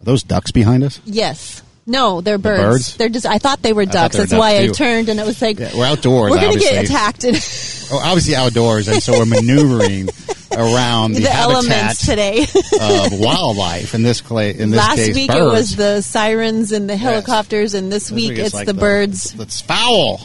[0.00, 1.00] Are those ducks behind us?
[1.04, 1.62] Yes.
[1.86, 2.62] No, they're birds.
[2.62, 2.96] birds?
[2.96, 3.26] They're just.
[3.26, 4.14] I thought they were ducks.
[4.14, 6.36] they were That's why ducks, I turned, and it was like Yeah, we're outdoors, We're
[6.40, 6.86] gonna get obviously.
[6.86, 7.34] attacked in
[7.92, 10.08] Oh, obviously outdoors, and so we're maneuvering
[10.56, 12.42] around the, the habitat elements today.
[12.80, 13.94] of wildlife.
[13.94, 15.40] In this, cla- in this Last case, week birds.
[15.40, 19.34] it was the sirens and the helicopters, and this, This week it's like the, birds.
[19.38, 20.20] It's foul.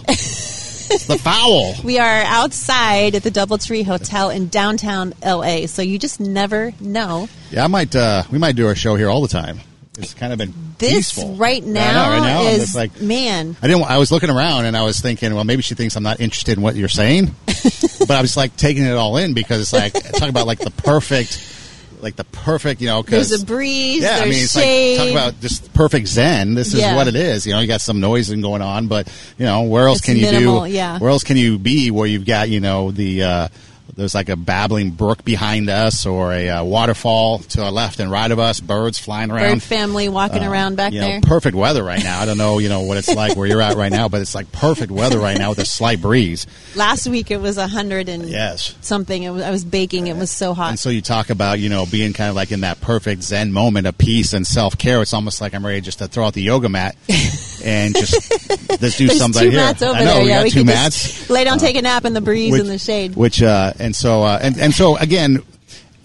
[0.92, 1.74] It's the foul.
[1.84, 7.30] We are outside at the DoubleTree Hotel in downtown LA, so you just never know.
[7.52, 7.96] Yeah, I might.
[7.96, 9.60] Uh, we might do our show here all the time.
[9.98, 13.56] It's kind of been This peaceful right now, know, right now, is like man.
[13.62, 13.84] I didn't.
[13.84, 16.58] I was looking around and I was thinking, well, maybe she thinks I'm not interested
[16.58, 19.94] in what you're saying, but I was like taking it all in because it's like
[19.94, 21.55] talking about like the perfect,
[22.02, 24.02] like the perfect, you know, because There's a breeze.
[24.04, 24.98] yeah, there's I mean, it's shade.
[24.98, 26.54] like talk about just perfect zen.
[26.56, 26.96] This is Yeah.
[26.96, 27.46] what it is.
[27.48, 30.18] You know, you got some noising going on, but you know, where else It's can
[30.18, 30.66] you do?
[30.68, 31.00] yeah.
[31.00, 33.24] Where else can you be where you've got you know the.
[33.24, 33.48] uh
[33.96, 38.12] there's like a babbling brook behind us, or a uh, waterfall to our left and
[38.12, 38.60] right of us.
[38.60, 39.54] Birds flying around.
[39.56, 41.22] Bird family walking around back Uh, you know, there.
[41.22, 42.20] perfect weather right now.
[42.20, 44.36] I don't know, you know, what it's like where you're at right now, but it's
[44.36, 46.46] like perfect weather right now with a slight breeze.
[46.76, 48.76] Last week it was a hundred and Yes.
[48.82, 49.24] something.
[49.24, 50.08] It was, I was baking.
[50.08, 50.70] It was so hot.
[50.72, 53.52] And so you talk about, you know, being kind of like in that perfect Zen
[53.54, 55.02] moment of peace and self care.
[55.02, 56.96] It's almost like I'm ready just to throw out the yoga mat
[57.64, 59.60] and just let's do something two here.
[59.60, 60.24] mats over I know there.
[60.24, 61.30] we yeah, got we two mats.
[61.30, 63.16] lay down, take a nap in the breeze which, in the shade.
[63.16, 65.42] Which uh, and so uh, and and so again,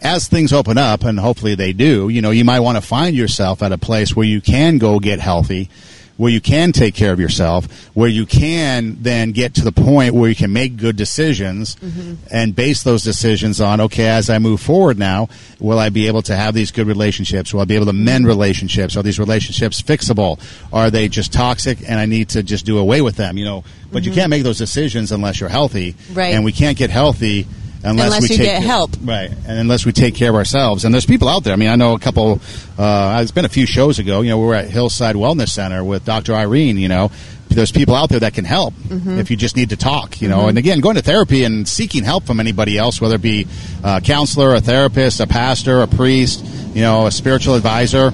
[0.00, 3.16] as things open up, and hopefully they do, you know, you might want to find
[3.16, 5.68] yourself at a place where you can go get healthy,
[6.16, 10.14] where you can take care of yourself, where you can then get to the point
[10.14, 12.14] where you can make good decisions Mm-hmm.
[12.30, 15.28] and base those decisions on, okay, as I move forward now,
[15.58, 17.54] will I be able to have these good relationships?
[17.54, 18.96] Will I be able to mend relationships?
[18.96, 20.38] Are these relationships fixable?
[20.72, 23.38] Are they just toxic and I need to just do away with them?
[23.38, 25.92] You know, but you can't make those decisions unless you're healthy.
[25.92, 26.14] Mm-hmm.
[26.14, 26.34] Right.
[26.34, 27.46] And we can't get healthy
[27.82, 28.90] unless, Unless we you take get help.
[29.02, 31.52] Right, and unless we take care of ourselves, and there's people out there.
[31.52, 32.40] I mean, I know a couple.
[32.78, 34.20] Uh, it's been a few shows ago.
[34.20, 36.34] You know, we were at Hillside Wellness Center with Dr.
[36.34, 36.76] Irene.
[36.78, 37.10] You know,
[37.48, 39.18] there's people out there that can help Mm-hmm.
[39.18, 40.20] if you just need to talk.
[40.20, 43.22] You know, and again, going to therapy and seeking help from anybody else, whether it
[43.22, 43.46] be
[43.84, 48.12] a counselor, a therapist, a pastor, a priest, you know, a spiritual advisor.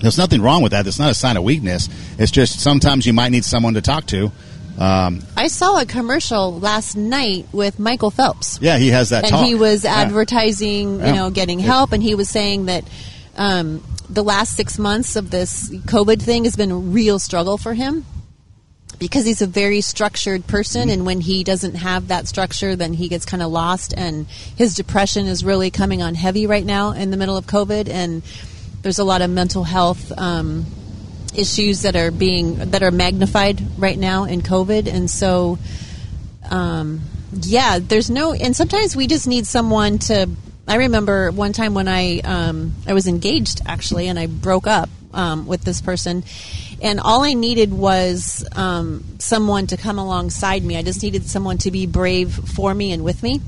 [0.00, 0.86] There's nothing wrong with that.
[0.86, 1.88] It's not a sign of weakness.
[2.18, 4.32] It's just sometimes you might need someone to talk to.
[4.78, 8.58] Um, I saw a commercial last night with Michael Phelps.
[8.60, 9.46] yeah, he has that and talk.
[9.46, 11.06] he was advertising, Yeah.
[11.08, 12.84] you know, getting help, and he was saying that
[13.36, 17.74] um, the last six months of this COVID thing has been a real struggle for
[17.74, 18.04] him
[18.98, 23.08] because he's a very structured person, and when he doesn't have that structure, then he
[23.08, 27.10] gets kind of lost, and his depression is really coming on heavy right now in
[27.10, 28.22] the middle of COVID, and
[28.82, 30.12] there's a lot of mental health.
[30.16, 30.66] Um,
[31.36, 35.58] issues that are being that are magnified right now in COVID, and so
[36.50, 37.00] um,
[37.42, 40.28] yeah, there's no, and sometimes we just need someone to.
[40.66, 44.88] I remember one time when I um, I was engaged actually, and I broke up
[45.12, 46.24] um, with this person,
[46.80, 50.76] and all I needed was um, someone to come alongside me.
[50.76, 53.40] I just needed someone to be brave for me and with me.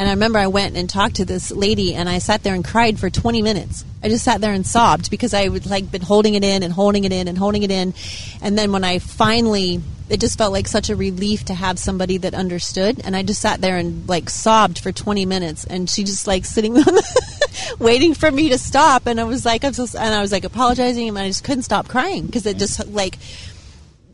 [0.00, 2.64] And I remember I went and talked to this lady, and I sat there and
[2.64, 3.84] cried for 20 minutes.
[4.02, 6.72] I just sat there and sobbed because I would like been holding it in and
[6.72, 7.92] holding it in and holding it in.
[8.40, 12.16] And then when I finally, it just felt like such a relief to have somebody
[12.16, 13.02] that understood.
[13.04, 16.46] And I just sat there and like sobbed for 20 minutes, and she just like
[16.46, 16.82] sitting
[17.78, 19.06] waiting for me to stop.
[19.06, 21.64] And I was like, I'm so, and I was like apologizing, and I just couldn't
[21.64, 23.18] stop crying because it just like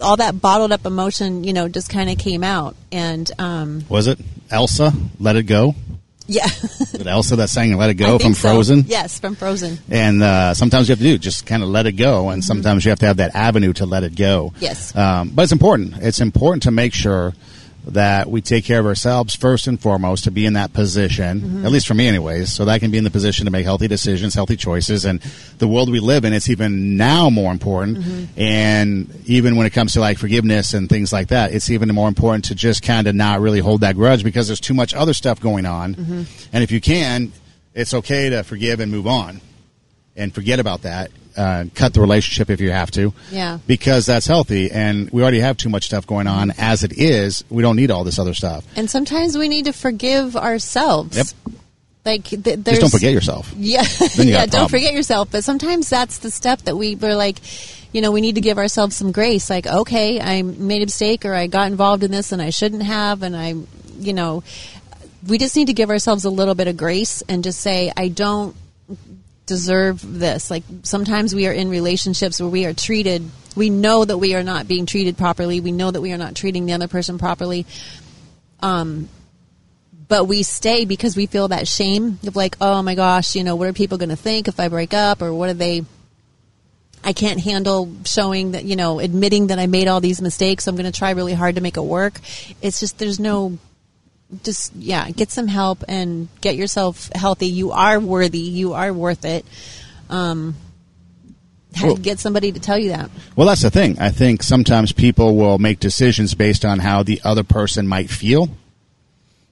[0.01, 2.77] all that bottled up emotion, you know, just kind of came out.
[2.93, 4.19] And um, Was it
[4.51, 4.93] Elsa?
[5.19, 5.75] Let it go.
[6.27, 6.45] yeah.
[6.63, 8.49] Was it Elsa that sang "Let It Go" from so.
[8.49, 8.85] Frozen?
[8.89, 9.79] Yes, from Frozen.
[9.91, 12.85] And uh, sometimes you have to do just kind of let it go, and sometimes
[12.85, 14.53] you have to have that avenue to let it go.
[14.61, 14.95] Yes.
[14.97, 15.95] Um, but it's important.
[16.01, 17.33] It's important to make sure
[17.87, 21.67] that we take care of ourselves first and foremost to be in that position, Mm-hmm.
[21.67, 23.65] at least for me, anyways, so that I can be in the position to make
[23.65, 25.05] healthy decisions, healthy choices.
[25.05, 25.21] And
[25.59, 27.99] the world we live in, it's even now more important.
[27.99, 28.41] Mm-hmm.
[28.41, 32.09] And even when it comes to like forgiveness and things like that, it's even more
[32.09, 35.15] important to just kind of not really hold that grudge because there's too much other
[35.15, 35.95] stuff going on.
[35.95, 36.23] Mm-hmm.
[36.53, 37.33] And if you can,
[37.75, 39.41] it's okay to forgive and move on
[40.17, 41.11] and forget about that.
[41.37, 43.13] Uh, cut the relationship if you have to.
[43.31, 43.59] Yeah.
[43.67, 47.45] Because that's healthy, and we already have too much stuff going on as it is.
[47.51, 48.65] We don't need all this other stuff.
[48.75, 51.17] And sometimes we need to forgive ourselves.
[51.17, 51.27] Yep.
[52.07, 53.53] Like th- there's Just don't forget yourself.
[53.57, 54.47] Yeah, you yeah.
[54.47, 55.31] Don't forget yourself.
[55.31, 57.39] But sometimes that's the step that we we're like,
[57.93, 59.51] you know, we need to give ourselves some grace.
[59.51, 62.85] Like, okay, I made a mistake, or I got involved in this, and I shouldn't
[62.85, 63.55] have, and I,
[63.99, 64.43] you know,
[65.27, 68.09] we just need to give ourselves a little bit of grace and just say, I
[68.09, 68.55] don't
[69.47, 70.51] deserve this.
[70.51, 73.31] Like sometimes we are in relationships where we are treated.
[73.55, 75.61] We know that we are not being treated properly.
[75.61, 77.65] We know that we are not treating the other person properly.
[78.61, 79.09] Um,
[80.09, 83.57] but we stay because we feel that shame of like, oh my gosh, you know,
[83.57, 85.85] what are people going to think if I break up, or what are they?
[87.03, 90.65] I can't handle showing that, you know, admitting that I made all these mistakes.
[90.65, 92.21] So I'm going to try really hard to make it work.
[92.63, 93.59] It's just there's no
[94.43, 97.47] just yeah, get some help and get yourself healthy.
[97.47, 98.39] You are worthy.
[98.41, 99.45] You are worth it.
[100.11, 100.55] Um,
[101.83, 103.11] Well- get somebody to tell you that.
[103.37, 103.99] Well, that's the thing.
[104.01, 108.49] I think sometimes people will make decisions based on how the other person might feel,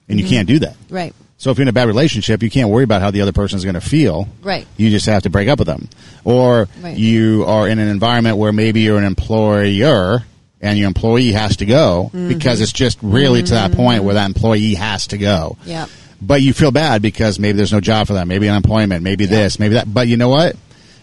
[0.09, 0.77] and you can't do that.
[0.89, 1.15] Right.
[1.37, 3.59] So if you're in a bad relationship, you can't worry about how the other person
[3.59, 4.29] is going to feel.
[4.43, 4.67] Right.
[4.79, 5.89] You just have to break up with them.
[6.25, 6.97] Or Right.
[6.97, 10.25] you are in an environment where maybe you're an employer
[10.65, 12.29] and your employee has to go Mm-hmm.
[12.29, 15.57] because it's just really to that point where that employee has to go.
[15.65, 15.89] Yep.
[16.21, 19.59] But you feel bad because maybe there's no job for them, maybe unemployment, maybe this,
[19.59, 19.93] maybe that.
[19.93, 20.57] But you know what?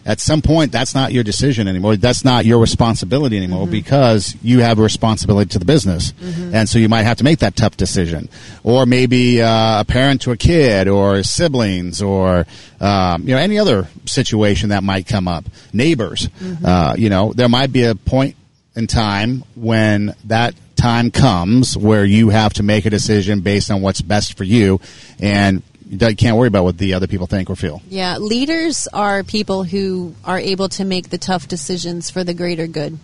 [0.03, 1.95] At some point, that's not your decision anymore.
[1.95, 6.13] That's not your responsibility anymore because you have a responsibility to the business.
[6.19, 8.27] And so you might have to make that tough decision.
[8.63, 12.47] Or maybe uh, a parent to a kid or siblings or,
[12.79, 15.45] um, you know, any other situation that might come up.
[15.71, 16.29] Neighbors.
[16.65, 18.35] Uh, you know, there might be a point
[18.75, 23.81] in time when that time comes where you have to make a decision based on
[23.81, 24.79] what's best for you
[25.19, 25.61] and
[25.91, 27.81] you can't worry about what the other people think or feel.
[27.89, 32.65] Yeah, leaders are people who are able to make the tough decisions for the greater
[32.65, 32.97] good.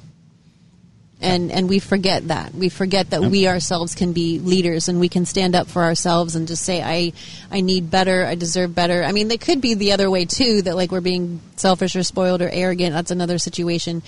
[1.19, 2.53] And and we forget that.
[2.53, 6.35] We forget that we ourselves can be leaders and we can stand up for ourselves
[6.35, 7.11] and just say I
[7.49, 9.03] I need better, I deserve better.
[9.03, 12.03] I mean, they could be the other way too that like we're being selfish or
[12.03, 12.93] spoiled or arrogant.
[12.93, 14.03] That's another situation.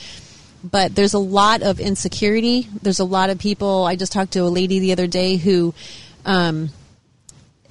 [0.63, 2.67] But there's a lot of insecurity.
[2.81, 3.85] There's a lot of people.
[3.85, 5.73] I just talked to a lady the other day who,
[6.25, 6.69] um,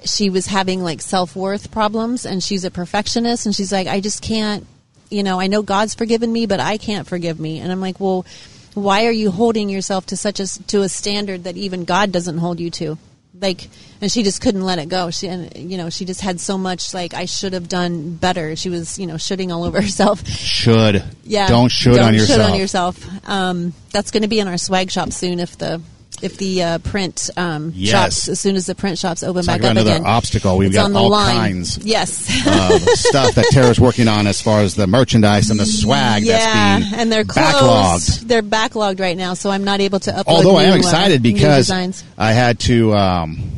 [0.05, 4.01] she was having like self worth problems, and she's a perfectionist, and she's like, I
[4.01, 4.67] just can't.
[5.11, 7.61] You know, I know God's forgiven me, but I can't forgive me.
[7.61, 8.27] And I'm like, well,
[8.75, 12.39] why are you holding yourself to such a to a standard that even God doesn't
[12.39, 12.99] hold you to?
[13.41, 13.69] Like,
[14.01, 15.11] and she just couldn't let it go.
[15.11, 18.57] She, and you know, she just had so much like I should have done better.
[18.57, 20.27] She was, you know, shitting all over herself.
[20.27, 21.05] Should.
[21.25, 22.53] Yeah, Don't should don't on yourself.
[22.53, 23.29] On yourself.
[23.29, 25.81] Um, that's going to be in our swag shop soon if the
[26.23, 27.91] if the uh, print um, Yes.
[27.91, 30.07] shops as soon as the print shops open Talk back about up another again.
[30.07, 30.57] obstacle.
[30.57, 31.37] We've got all line.
[31.37, 32.29] kinds Yes.
[32.47, 36.39] of stuff that Tara's working on as far as the merchandise and the swag yeah,
[36.79, 37.47] that's being and they're closed.
[37.55, 38.21] backlogged.
[38.29, 40.25] They're backlogged right now, so I'm not able to upload.
[40.27, 41.71] Although I am new, uh, excited because.
[42.19, 43.51] I had to um,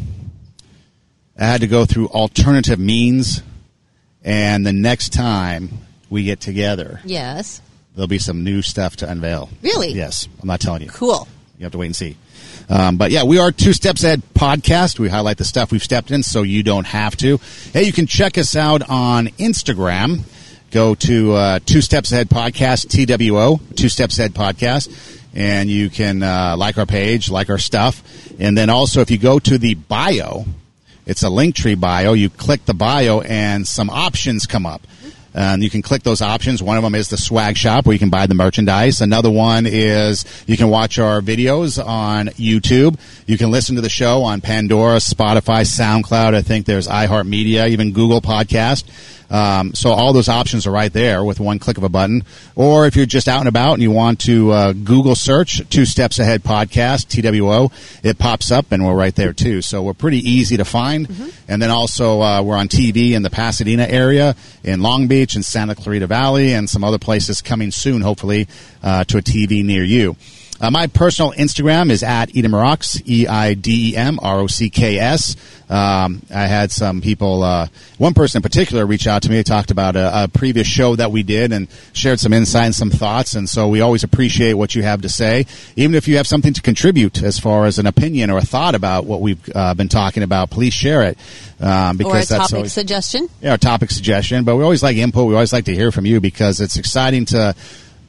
[1.39, 3.43] I had to go through alternative means,
[4.23, 5.71] and the next time
[6.11, 7.63] we get together, yes,
[7.95, 9.49] there'll be some new stuff to unveil.
[9.63, 9.93] Really?
[9.93, 10.89] Yes, I'm not telling you.
[10.91, 11.27] cool.
[11.59, 12.17] You have to wait and see.
[12.71, 15.01] Um, but yeah, we are Two Steps Ahead podcast.
[15.01, 17.39] We highlight the stuff we've stepped in so you don't have to.
[17.73, 20.21] Hey, you can check us out on Instagram.
[20.71, 26.23] Go to uh, Two Steps Ahead podcast, TWO, Two Steps Ahead podcast, and you can
[26.23, 28.05] uh, like our page, like our stuff.
[28.39, 30.45] And then also, if you go to the bio,
[31.07, 32.13] it's a Linktree bio.
[32.13, 34.83] You click the bio, and some options come up.
[35.33, 36.63] And you can click those options.
[36.63, 39.01] One of them is the swag shop where you can buy the merchandise.
[39.01, 42.99] Another one is you can watch our videos on YouTube.
[43.27, 46.35] You can listen to the show on Pandora, Spotify, SoundCloud.
[46.35, 48.85] I think there's iHeartMedia, even Google Podcast.
[49.31, 52.25] Um, so all those options are right there with one click of a button.
[52.57, 55.85] Or if you're just out and about and you want to uh, Google search Two
[55.85, 57.71] Steps Ahead Podcast, TWO,
[58.03, 59.63] it pops up and we're right there too.
[59.63, 61.09] So we're pretty easy to find.
[61.47, 65.45] And then also uh, we're on TV in the Pasadena area, in Long Beach, and
[65.45, 68.49] Santa Clarita Valley, and some other places coming soon, hopefully,
[68.83, 70.17] uh, to a TV near you.
[70.61, 74.47] Uh, my personal Instagram is at Eidem Rocks, E I D E M R O
[74.47, 75.35] C K S.
[75.71, 79.37] Um, I had some people, uh, one person in particular, reach out to me.
[79.37, 82.75] They Talked about a, a previous show that we did and shared some insight and
[82.75, 83.35] some thoughts.
[83.35, 85.47] And so we always appreciate what you have to say,
[85.77, 88.75] even if you have something to contribute as far as an opinion or a thought
[88.75, 90.51] about what we've uh, been talking about.
[90.51, 91.17] Please share it
[91.61, 93.29] um, because Or a that's topic always, suggestion.
[93.41, 95.27] yeah, our topic suggestion, but we always like input.
[95.27, 97.55] We always like to hear from you because it's exciting to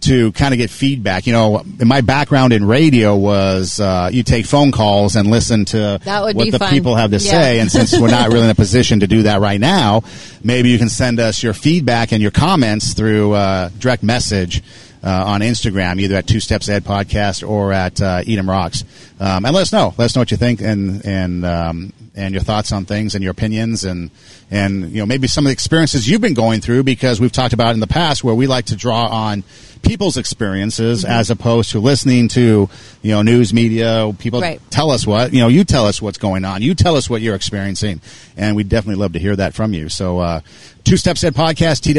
[0.02, 1.26] to kind of get feedback.
[1.28, 5.99] You know, my background in radio was uh, you take phone calls and listen to
[6.04, 6.70] what the fun.
[6.72, 7.32] people have to Yeah.
[7.32, 7.60] say.
[7.60, 10.04] And since we're not really in a position to do that right now,
[10.43, 14.62] maybe you can send us your feedback and your comments through uh, direct message.
[15.04, 18.84] Uh, on Instagram, either at Two Steps Ahead Podcast or at uh, Eidem Rocks,
[19.20, 19.95] um, and let us know.
[19.97, 23.24] Let us know what you think and and um, and your thoughts on things and
[23.24, 24.12] your opinions and
[24.52, 27.54] and you know maybe some of the experiences you've been going through because we've talked
[27.54, 29.43] about in the past where we like to draw on
[29.82, 31.12] people's experiences Mm-hmm.
[31.14, 32.70] as opposed to listening to
[33.02, 34.62] you know news media people Right.
[34.70, 37.22] tell us what you know you tell us what's going on you tell us what
[37.24, 38.02] you're experiencing
[38.38, 40.41] and we'd definitely love to hear that from you so uh,
[40.84, 41.93] two steps ahead podcast two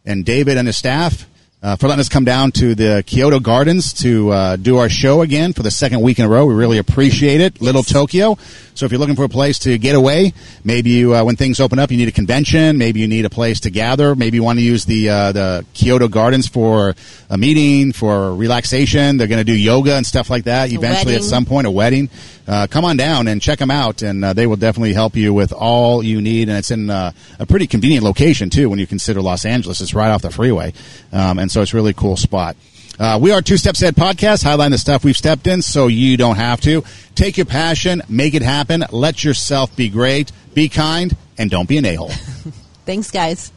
[0.05, 1.28] and David and his staff
[1.62, 5.22] uh, for letting us come down to the Kyoto Gardens to uh, do our show
[5.22, 6.45] again for the second week in a row.
[6.45, 7.62] We really appreciate it.
[7.62, 8.38] Little Tokyo.
[8.76, 10.32] So if you're looking for a place to get away,
[10.64, 12.78] maybe you, uh, when things open up, you need a convention.
[12.78, 14.16] Maybe you need a place to gather.
[14.16, 16.95] Maybe you want to use the uh, the Kyoto Gardens for
[17.30, 19.18] a meeting, for relaxation.
[19.18, 20.72] They're going to do yoga and stuff like that.
[20.72, 22.10] Eventually, at some point, a wedding.
[22.50, 25.32] Uh, come on down and check them out, and uh, they will definitely help you
[25.32, 26.50] with all you need.
[26.50, 29.82] And it's in uh, a pretty convenient location too when you consider Los Angeles.
[29.82, 30.74] It's right off the freeway,
[31.14, 32.58] um, and so it's really cool spot.
[33.00, 36.18] Uh, we are Two Steps Ahead podcast, highlighting the stuff we've stepped in so you
[36.18, 36.84] don't have to.
[37.14, 41.78] Take your passion, make it happen, let yourself be great, be kind, and don't be
[41.78, 42.10] an a hole.
[42.86, 43.54] Thanks, guys.